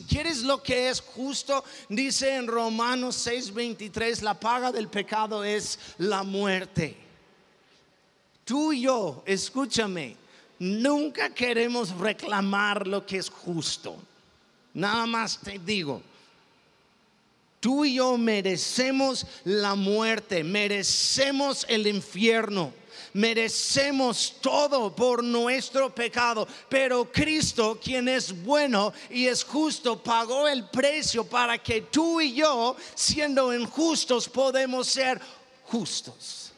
quieres 0.08 0.40
lo 0.40 0.62
que 0.62 0.88
es 0.88 0.98
justo, 0.98 1.62
dice 1.90 2.36
en 2.36 2.46
Romanos 2.46 3.16
6:23, 3.26 4.22
la 4.22 4.32
paga 4.32 4.72
del 4.72 4.88
pecado 4.88 5.44
es 5.44 5.78
la 5.98 6.22
muerte. 6.22 6.96
Tú 8.46 8.72
y 8.72 8.80
yo, 8.80 9.22
escúchame, 9.26 10.16
nunca 10.58 11.28
queremos 11.34 11.90
reclamar 11.90 12.86
lo 12.86 13.04
que 13.04 13.18
es 13.18 13.28
justo. 13.28 13.98
Nada 14.72 15.04
más 15.04 15.38
te 15.40 15.58
digo, 15.58 16.00
tú 17.60 17.84
y 17.84 17.96
yo 17.96 18.16
merecemos 18.16 19.26
la 19.44 19.74
muerte, 19.74 20.42
merecemos 20.42 21.66
el 21.68 21.86
infierno 21.86 22.72
merecemos 23.12 24.36
todo 24.40 24.94
por 24.94 25.22
nuestro 25.22 25.94
pecado, 25.94 26.46
pero 26.68 27.10
Cristo, 27.10 27.78
quien 27.82 28.08
es 28.08 28.42
bueno 28.44 28.92
y 29.10 29.26
es 29.26 29.44
justo, 29.44 30.02
pagó 30.02 30.48
el 30.48 30.68
precio 30.68 31.24
para 31.24 31.58
que 31.58 31.82
tú 31.82 32.20
y 32.20 32.34
yo, 32.34 32.76
siendo 32.94 33.54
injustos, 33.54 34.28
podemos 34.28 34.86
ser 34.86 35.20
justos. 35.64 36.52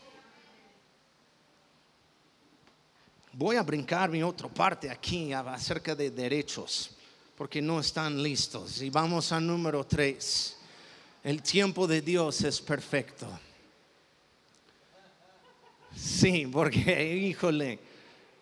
Voy 3.32 3.56
a 3.56 3.62
brincar 3.62 4.10
mi 4.10 4.22
otra 4.22 4.48
parte 4.48 4.90
aquí 4.90 5.32
acerca 5.32 5.94
de 5.94 6.10
derechos, 6.10 6.90
porque 7.36 7.62
no 7.62 7.80
están 7.80 8.22
listos. 8.22 8.82
Y 8.82 8.90
vamos 8.90 9.32
al 9.32 9.46
número 9.46 9.86
tres. 9.86 10.56
El 11.22 11.42
tiempo 11.42 11.86
de 11.86 12.02
Dios 12.02 12.42
es 12.42 12.60
perfecto. 12.60 13.26
Sí, 15.96 16.46
porque, 16.46 17.16
híjole, 17.28 17.78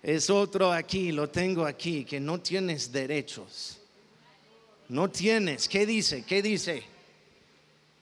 es 0.02 0.30
otro 0.30 0.72
aquí, 0.72 1.12
lo 1.12 1.28
tengo 1.28 1.64
aquí, 1.64 2.04
que 2.04 2.20
no 2.20 2.40
tienes 2.40 2.92
derechos. 2.92 3.78
No 4.88 5.11
tienes, 5.11 5.68
¿qué 5.68 5.84
dice? 5.84 6.24
¿Qué 6.24 6.40
dice? 6.40 6.82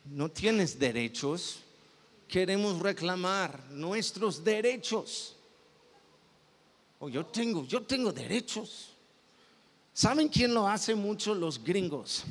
No 0.05 0.31
tienes 0.31 0.79
derechos. 0.79 1.61
Queremos 2.29 2.79
reclamar 2.81 3.61
nuestros 3.71 4.43
derechos. 4.43 5.35
Oh, 6.99 7.09
yo 7.09 7.27
tengo, 7.27 7.67
yo 7.67 7.83
tengo 7.83 8.13
derechos. 8.13 8.91
¿Saben 9.93 10.29
quién 10.29 10.53
lo 10.53 10.69
hace 10.69 10.95
mucho? 10.95 11.35
Los 11.35 11.63
gringos. 11.63 12.25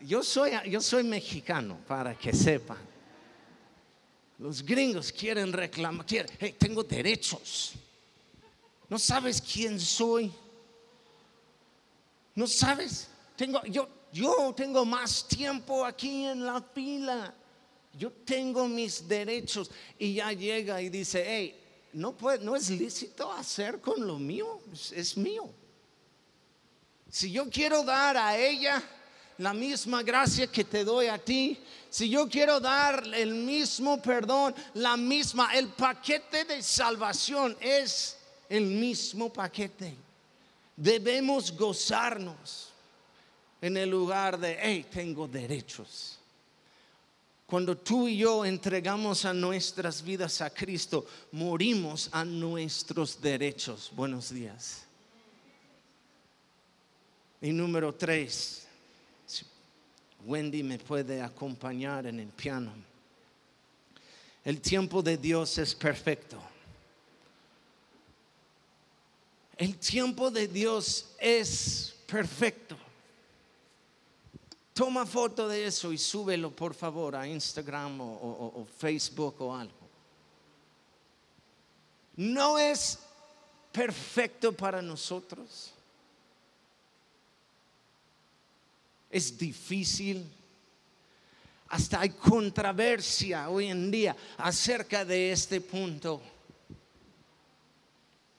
Yo 0.00 0.22
soy, 0.22 0.52
yo 0.70 0.80
soy 0.80 1.02
mexicano, 1.02 1.78
para 1.86 2.16
que 2.16 2.32
sepan. 2.32 2.93
Los 4.38 4.64
gringos 4.64 5.12
quieren 5.12 5.52
reclamar, 5.52 6.04
quieren, 6.04 6.30
tengo 6.58 6.82
derechos. 6.82 7.72
No 8.88 8.98
sabes 8.98 9.40
quién 9.40 9.78
soy. 9.78 10.32
No 12.34 12.46
sabes, 12.46 13.08
tengo, 13.36 13.62
yo, 13.64 13.88
yo 14.12 14.52
tengo 14.56 14.84
más 14.84 15.26
tiempo 15.28 15.84
aquí 15.84 16.24
en 16.24 16.44
la 16.44 16.60
fila. 16.60 17.32
Yo 17.96 18.10
tengo 18.10 18.66
mis 18.66 19.06
derechos. 19.06 19.70
Y 19.98 20.14
ya 20.14 20.32
llega 20.32 20.82
y 20.82 20.88
dice, 20.88 21.24
hey, 21.24 21.60
no, 21.92 22.12
puede, 22.16 22.44
no 22.44 22.56
es 22.56 22.70
lícito 22.70 23.30
hacer 23.32 23.80
con 23.80 24.04
lo 24.04 24.18
mío, 24.18 24.60
es 24.92 25.16
mío. 25.16 25.48
Si 27.08 27.30
yo 27.30 27.48
quiero 27.48 27.84
dar 27.84 28.16
a 28.16 28.36
ella 28.36 28.82
la 29.38 29.52
misma 29.52 30.02
gracia 30.02 30.46
que 30.46 30.64
te 30.64 30.84
doy 30.84 31.06
a 31.06 31.18
ti, 31.18 31.58
si 31.90 32.08
yo 32.08 32.28
quiero 32.28 32.60
dar 32.60 33.04
el 33.14 33.34
mismo 33.34 34.00
perdón, 34.00 34.54
la 34.74 34.96
misma, 34.96 35.54
el 35.54 35.68
paquete 35.68 36.44
de 36.44 36.62
salvación 36.62 37.56
es 37.60 38.18
el 38.48 38.66
mismo 38.66 39.32
paquete. 39.32 39.96
Debemos 40.76 41.56
gozarnos. 41.56 42.70
en 43.60 43.78
el 43.78 43.88
lugar 43.88 44.38
de, 44.38 44.58
hey, 44.60 44.84
tengo 44.92 45.26
derechos. 45.26 46.18
Cuando 47.46 47.76
tú 47.76 48.08
y 48.08 48.18
yo 48.18 48.44
entregamos 48.44 49.24
a 49.24 49.32
nuestras 49.32 50.02
vidas 50.02 50.42
a 50.42 50.50
Cristo, 50.50 51.06
morimos 51.32 52.10
a 52.12 52.26
nuestros 52.26 53.18
derechos. 53.22 53.90
Buenos 53.94 54.28
días. 54.28 54.84
Y 57.40 57.52
número 57.52 57.94
tres, 57.94 58.63
Wendy 60.26 60.62
me 60.62 60.78
puede 60.78 61.20
acompañar 61.20 62.06
en 62.06 62.20
el 62.20 62.28
piano. 62.28 62.72
El 64.44 64.60
tiempo 64.60 65.02
de 65.02 65.16
Dios 65.16 65.58
es 65.58 65.74
perfecto. 65.74 66.38
El 69.56 69.78
tiempo 69.78 70.30
de 70.30 70.48
Dios 70.48 71.14
es 71.18 71.94
perfecto. 72.06 72.76
Toma 74.72 75.06
foto 75.06 75.46
de 75.46 75.66
eso 75.66 75.92
y 75.92 75.98
súbelo 75.98 76.50
por 76.50 76.74
favor 76.74 77.14
a 77.14 77.28
Instagram 77.28 78.00
o, 78.00 78.66
Facebook 78.76 79.40
o 79.40 79.54
algo. 79.54 79.88
No 82.16 82.58
es 82.58 82.98
perfecto 83.70 84.52
para 84.52 84.82
nosotros. 84.82 85.73
Es 89.14 89.38
difícil. 89.38 90.28
Hasta 91.68 92.00
hay 92.00 92.10
controversia 92.10 93.48
hoy 93.48 93.68
en 93.68 93.88
día 93.88 94.16
acerca 94.38 95.04
de 95.04 95.30
este 95.30 95.60
punto. 95.60 96.20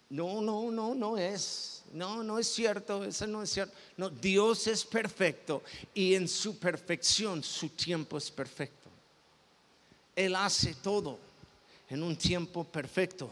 No, 0.09 0.41
no, 0.41 0.69
no, 0.71 0.93
no 0.93 1.17
es. 1.17 1.81
No, 1.93 2.21
no 2.23 2.37
es 2.37 2.47
cierto, 2.47 3.05
eso 3.05 3.25
no 3.25 3.41
es 3.41 3.51
cierto. 3.51 3.73
No, 3.95 4.09
Dios 4.09 4.67
es 4.67 4.83
perfecto 4.83 5.63
y 5.93 6.13
en 6.13 6.27
su 6.27 6.59
perfección 6.59 7.41
su 7.41 7.69
tiempo 7.69 8.17
es 8.17 8.29
perfecto. 8.29 8.89
Él 10.13 10.35
hace 10.35 10.73
todo 10.73 11.17
en 11.89 12.03
un 12.03 12.17
tiempo 12.17 12.65
perfecto. 12.65 13.29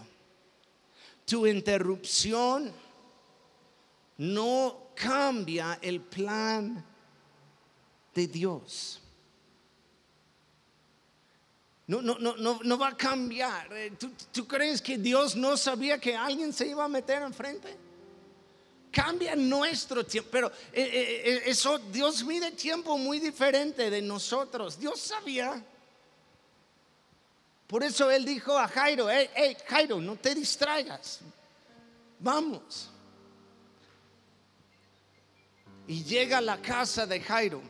Tu 1.25 1.45
interrupción 1.45 2.71
no 4.17 4.91
cambia 4.95 5.77
el 5.81 5.99
plan 5.99 6.92
de 8.13 8.27
Dios. 8.27 8.99
No, 11.87 12.01
no, 12.01 12.17
no, 12.17 12.59
no, 12.63 12.77
va 12.77 12.89
a 12.89 12.97
cambiar. 12.97 13.71
Eh, 13.73 13.91
¿Tú, 13.99 14.11
¿Tú 14.31 14.47
crees 14.47 14.81
que 14.81 14.97
Dios 14.97 15.35
no 15.35 15.57
sabía 15.57 15.99
que 15.99 16.15
alguien 16.15 16.53
se 16.53 16.67
iba 16.67 16.85
a 16.85 16.87
meter 16.87 17.21
enfrente? 17.21 17.77
cambia 18.93 19.35
nuestro 19.35 20.05
tiempo. 20.05 20.29
Pero 20.31 20.47
eh, 20.71 21.23
eh, 21.25 21.41
eso, 21.47 21.79
Dios 21.79 22.23
mide 22.23 22.51
tiempo 22.51 22.97
muy 22.97 23.19
diferente 23.19 23.89
de 23.89 24.01
nosotros. 24.01 24.79
Dios 24.79 25.01
sabía. 25.01 25.61
Por 27.67 27.83
eso 27.83 28.11
él 28.11 28.23
dijo 28.23 28.57
a 28.57 28.67
Jairo, 28.67 29.09
hey, 29.09 29.29
hey, 29.33 29.57
Jairo, 29.67 29.99
no 29.99 30.15
te 30.15 30.35
distraigas. 30.35 31.21
Vamos. 32.19 32.89
Y 35.87 36.03
llega 36.03 36.37
a 36.37 36.41
la 36.41 36.61
casa 36.61 37.07
de 37.07 37.19
Jairo. 37.19 37.61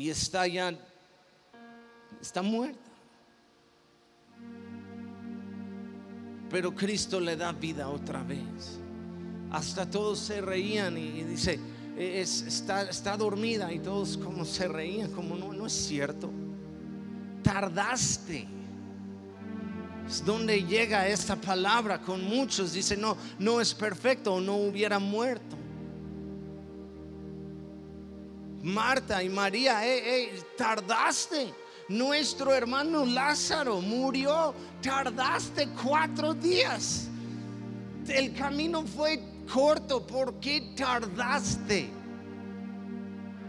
Y 0.00 0.08
está 0.08 0.46
ya, 0.46 0.72
está 2.22 2.40
muerto. 2.40 2.90
Pero 6.48 6.74
Cristo 6.74 7.20
le 7.20 7.36
da 7.36 7.52
vida 7.52 7.86
otra 7.86 8.22
vez. 8.22 8.80
Hasta 9.50 9.90
todos 9.90 10.18
se 10.18 10.40
reían 10.40 10.96
y, 10.96 11.22
dice, 11.24 11.60
e, 11.98 12.22
está, 12.22 12.88
está, 12.88 13.14
dormida 13.14 13.70
y 13.74 13.78
todos 13.80 14.16
como 14.16 14.46
se 14.46 14.68
reían, 14.68 15.12
como 15.12 15.36
no, 15.36 15.52
no 15.52 15.66
es 15.66 15.74
cierto. 15.74 16.30
Tardaste. 17.42 18.48
Es 20.08 20.24
donde 20.24 20.64
llega 20.64 21.08
esta 21.08 21.36
palabra 21.36 22.00
con 22.00 22.24
muchos. 22.24 22.72
Dice, 22.72 22.96
no, 22.96 23.18
no 23.38 23.60
es 23.60 23.74
perfecto 23.74 24.32
o 24.32 24.40
no 24.40 24.56
hubiera 24.56 24.98
muerto. 24.98 25.59
Marta 28.62 29.22
y 29.22 29.28
María, 29.28 29.80
tardaste 30.56 31.54
nuestro 31.90 32.54
hermano 32.54 33.04
Lázaro 33.04 33.80
murió, 33.80 34.54
tardaste 34.80 35.68
cuatro 35.82 36.34
días. 36.34 37.08
El 38.06 38.32
camino 38.32 38.84
fue 38.86 39.20
corto, 39.52 40.06
¿por 40.06 40.34
qué 40.34 40.72
tardaste? 40.76 41.90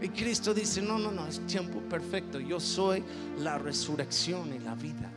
Y 0.00 0.08
Cristo 0.08 0.52
dice, 0.52 0.82
no, 0.82 0.98
no, 0.98 1.12
no, 1.12 1.28
es 1.28 1.46
tiempo 1.46 1.78
perfecto. 1.88 2.40
Yo 2.40 2.58
soy 2.58 3.04
la 3.38 3.58
resurrección 3.58 4.52
y 4.52 4.58
la 4.58 4.74
vida. 4.74 5.08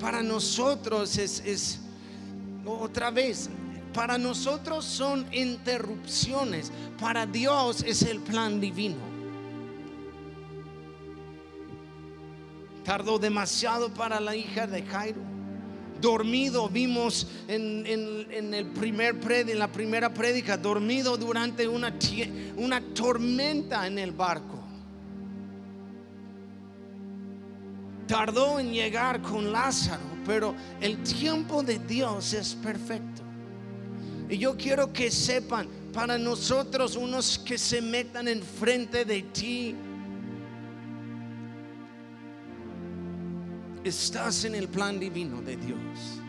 Para 0.00 0.22
nosotros 0.22 1.18
es, 1.18 1.42
es 1.44 1.80
otra 2.64 3.10
vez, 3.10 3.50
para 3.92 4.18
nosotros 4.18 4.84
son 4.84 5.26
interrupciones. 5.32 6.70
Para 7.00 7.26
Dios 7.26 7.82
es 7.86 8.02
el 8.02 8.20
plan 8.20 8.60
divino. 8.60 9.10
Tardó 12.84 13.18
demasiado 13.18 13.92
para 13.92 14.20
la 14.20 14.34
hija 14.34 14.66
de 14.66 14.82
Jairo. 14.82 15.20
Dormido, 16.00 16.68
vimos 16.68 17.26
en, 17.46 17.84
el 17.86 18.66
primer 18.68 19.16
la 19.54 19.70
primera 19.70 20.14
prédica, 20.14 20.56
dormido 20.56 21.18
durante 21.18 21.68
una, 21.68 21.94
una 22.56 22.80
tormenta 22.94 23.86
en 23.86 23.98
el 23.98 24.12
barco. 24.12 24.58
Tardó 28.06 28.58
en 28.58 28.72
llegar 28.72 29.20
con 29.20 29.52
Lázaro, 29.52 30.02
pero 30.26 30.54
el 30.80 31.02
tiempo 31.02 31.62
de 31.62 31.78
Dios 31.78 32.32
es 32.32 32.54
perfecto. 32.54 33.19
Y 34.30 34.38
yo 34.38 34.56
quiero 34.56 34.92
que 34.92 35.10
sepan, 35.10 35.66
para 35.92 36.16
nosotros, 36.16 36.94
unos 36.94 37.36
que 37.36 37.58
se 37.58 37.82
metan 37.82 38.28
enfrente 38.28 39.04
de 39.04 39.22
ti, 39.22 39.74
estás 43.82 44.44
en 44.44 44.54
el 44.54 44.68
plan 44.68 45.00
divino 45.00 45.42
de 45.42 45.56
Dios. 45.56 46.20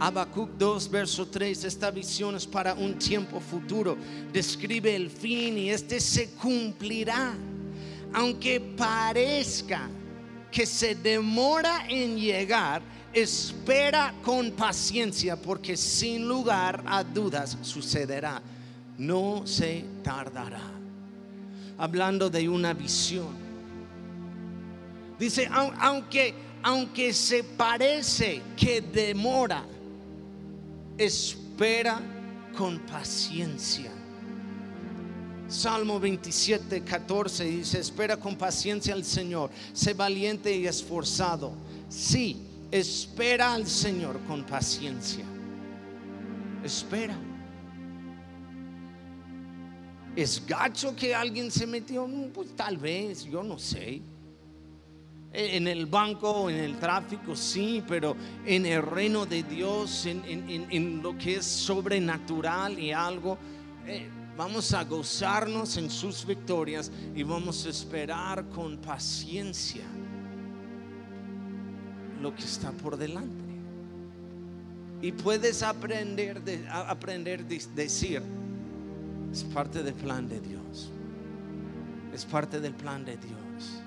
Habacuc 0.00 0.50
2, 0.58 0.90
verso 0.90 1.28
3, 1.28 1.64
esta 1.64 1.92
visión 1.92 2.34
es 2.34 2.46
para 2.48 2.74
un 2.74 2.98
tiempo 2.98 3.38
futuro. 3.38 3.96
Describe 4.32 4.94
el 4.94 5.08
fin 5.08 5.56
y 5.56 5.70
este 5.70 6.00
se 6.00 6.30
cumplirá. 6.32 7.32
Aunque 8.12 8.60
parezca 8.60 9.88
que 10.50 10.66
se 10.66 10.96
demora 10.96 11.86
en 11.88 12.16
llegar, 12.18 12.82
espera 13.20 14.14
con 14.22 14.52
paciencia 14.52 15.36
porque 15.36 15.76
sin 15.76 16.28
lugar 16.28 16.82
a 16.86 17.02
dudas 17.02 17.56
sucederá. 17.62 18.42
No 18.98 19.46
se 19.46 19.84
tardará. 20.02 20.62
Hablando 21.78 22.30
de 22.30 22.48
una 22.48 22.72
visión 22.72 23.46
Dice, 25.18 25.48
aunque, 25.50 26.34
aunque 26.62 27.12
se 27.12 27.42
parece 27.42 28.42
que 28.56 28.82
demora, 28.82 29.64
espera 30.98 32.00
con 32.56 32.80
paciencia. 32.80 33.90
Salmo 35.48 36.00
27, 36.00 36.82
14 36.82 37.44
dice, 37.44 37.78
espera 37.78 38.16
con 38.16 38.36
paciencia 38.36 38.92
al 38.92 39.04
Señor, 39.04 39.50
sé 39.72 39.94
valiente 39.94 40.54
y 40.54 40.66
esforzado. 40.66 41.52
Sí, 41.88 42.45
espera 42.70 43.54
al 43.54 43.66
Señor 43.66 44.20
con 44.26 44.44
paciencia. 44.44 45.24
Espera. 46.64 47.16
¿Es 50.14 50.44
gacho 50.46 50.96
que 50.96 51.14
alguien 51.14 51.50
se 51.50 51.66
metió? 51.66 52.08
Pues 52.32 52.56
tal 52.56 52.78
vez, 52.78 53.24
yo 53.24 53.42
no 53.42 53.58
sé. 53.58 54.00
En 55.32 55.68
el 55.68 55.84
banco, 55.84 56.48
en 56.48 56.56
el 56.56 56.78
tráfico, 56.78 57.36
sí, 57.36 57.84
pero 57.86 58.16
en 58.46 58.64
el 58.64 58.80
reino 58.80 59.26
de 59.26 59.42
Dios, 59.42 60.06
en, 60.06 61.02
lo 61.02 61.18
que 61.18 61.36
es 61.36 61.44
sobrenatural 61.44 62.78
y 62.78 62.92
algo, 62.92 63.36
eh, 63.86 64.08
vamos 64.34 64.72
a 64.72 64.84
gozarnos 64.84 65.76
en 65.76 65.90
sus 65.90 66.24
victorias 66.24 66.90
y 67.14 67.22
vamos 67.22 67.66
a 67.66 67.68
esperar 67.68 68.48
con 68.48 68.78
paciencia 68.78 69.84
lo 72.20 72.34
que 72.34 72.44
está 72.44 72.72
por 72.72 72.96
delante. 72.96 73.44
Y 75.02 75.12
puedes 75.12 75.62
aprender, 75.62 76.42
de, 76.42 76.66
aprender 76.68 77.40
a 77.40 77.74
decir, 77.74 78.22
es 79.32 79.44
parte 79.44 79.82
del 79.82 79.94
plan 79.94 80.28
de 80.28 80.40
Dios. 80.40 80.90
Es 82.14 82.24
parte 82.24 82.60
del 82.60 82.72
plan 82.72 83.04
de 83.04 83.16
Dios. 83.16 83.82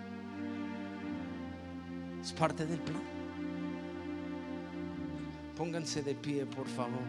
Es 2.22 2.32
parte 2.32 2.66
del 2.66 2.80
plan. 2.80 3.02
Pónganse 5.56 6.04
de 6.04 6.14
pie, 6.14 6.46
por 6.46 6.68
favor. 6.68 7.02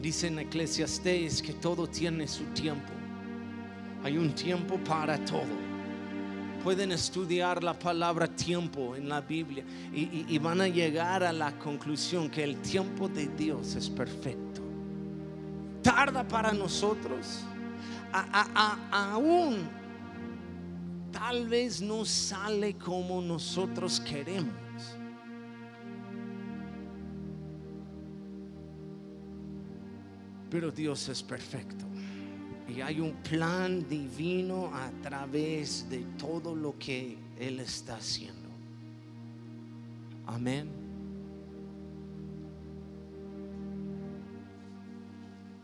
Dice 0.00 0.28
en 0.28 0.38
Eclesiastés 0.38 1.42
que 1.42 1.54
todo 1.54 1.88
tiene 1.88 2.28
su 2.28 2.44
tiempo. 2.54 2.92
Hay 4.04 4.16
un 4.16 4.32
tiempo 4.34 4.78
para 4.78 5.18
todo. 5.24 5.65
Pueden 6.66 6.90
estudiar 6.90 7.62
la 7.62 7.78
palabra 7.78 8.26
tiempo 8.26 8.96
en 8.96 9.08
la 9.08 9.20
Biblia 9.20 9.62
y, 9.92 10.36
van 10.38 10.60
a 10.60 10.66
llegar 10.66 11.22
a 11.22 11.32
la 11.32 11.56
conclusión 11.60 12.28
que 12.28 12.42
el 12.42 12.56
tiempo 12.56 13.08
de 13.08 13.28
Dios 13.28 13.76
es 13.76 13.88
perfecto. 13.88 14.62
Tarda 15.80 16.26
para 16.26 16.52
nosotros. 16.52 17.44
aún 18.90 19.68
tal 21.12 21.46
vez 21.46 21.80
no 21.80 22.04
sale 22.04 22.74
como 22.74 23.22
nosotros 23.22 24.00
queremos. 24.00 24.50
Pero 30.50 30.72
Dios 30.72 31.08
es 31.10 31.22
perfecto. 31.22 31.86
Y 32.68 32.80
hay 32.80 33.00
un 33.00 33.12
plan 33.22 33.88
divino 33.88 34.70
a 34.74 34.90
través 35.02 35.88
de 35.88 35.98
todo 36.18 36.54
lo 36.54 36.76
que 36.78 37.16
Él 37.38 37.60
está 37.60 37.96
haciendo. 37.96 38.48
Amén. 40.26 40.68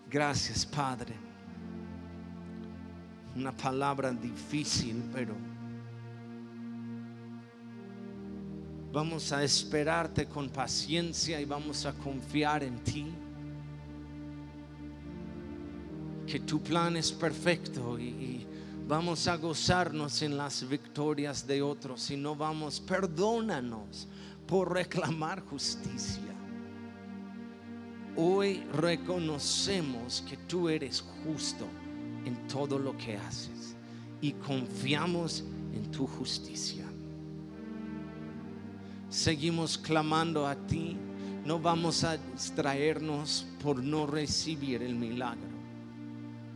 Gracias, 0.09 0.64
Padre. 0.64 1.14
Una 3.34 3.50
palabra 3.50 4.12
difícil, 4.12 5.03
pero 5.12 5.34
vamos 8.92 9.32
a 9.32 9.42
esperarte 9.42 10.26
con 10.26 10.50
paciencia 10.50 11.40
y 11.40 11.46
vamos 11.46 11.86
a 11.86 11.94
confiar 11.94 12.62
en 12.62 12.78
ti. 12.84 13.07
Que 16.33 16.41
tu 16.41 16.62
plan 16.62 16.97
es 16.97 17.12
perfecto 17.12 17.99
y, 17.99 18.47
vamos 18.89 19.28
a 19.28 19.37
gozarnos 19.37 20.22
en 20.22 20.39
las 20.39 20.66
victorias 20.66 21.47
de 21.47 21.61
otros 21.61 22.11
y 22.11 22.16
no 22.16 22.35
vamos, 22.35 22.80
perdónanos 22.80 24.09
por 24.47 24.72
reclamar 24.72 25.43
justicia. 25.43 26.35
Hoy 28.16 28.64
reconocemos 28.72 30.24
que 30.26 30.39
tú 30.39 30.70
eres 30.70 31.05
justo 31.22 31.66
en 32.24 32.47
todo 32.49 32.78
lo 32.78 32.97
que 32.97 33.18
haces 33.18 33.76
y 34.22 34.33
confiamos 34.33 35.45
en 35.74 35.91
tu 35.91 36.07
justicia. 36.07 36.87
Seguimos 39.11 39.76
clamando 39.76 40.47
a 40.47 40.55
ti, 40.55 40.97
no 41.45 41.59
vamos 41.59 42.05
a 42.05 42.16
distraernos 42.16 43.47
por 43.62 43.85
no 43.85 44.07
recibir 44.07 44.83
el 44.83 44.95
milagro 44.95 45.51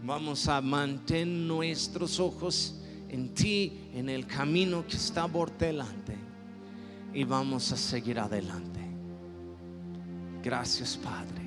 Vamos 0.07 0.47
a 0.47 0.61
mantener 0.61 1.27
nuestros 1.27 2.21
ojos 2.21 2.77
en 3.09 3.35
ti, 3.35 3.89
en 3.93 4.09
el 4.09 4.25
camino 4.25 4.87
que 4.87 4.97
está 4.97 5.27
por 5.27 5.51
delante. 5.59 6.17
Y 7.13 7.25
vamos 7.25 7.73
a 7.73 7.77
seguir 7.77 8.21
adelante. 8.21 8.79
Gracias, 10.45 10.97
Padre. 10.97 11.46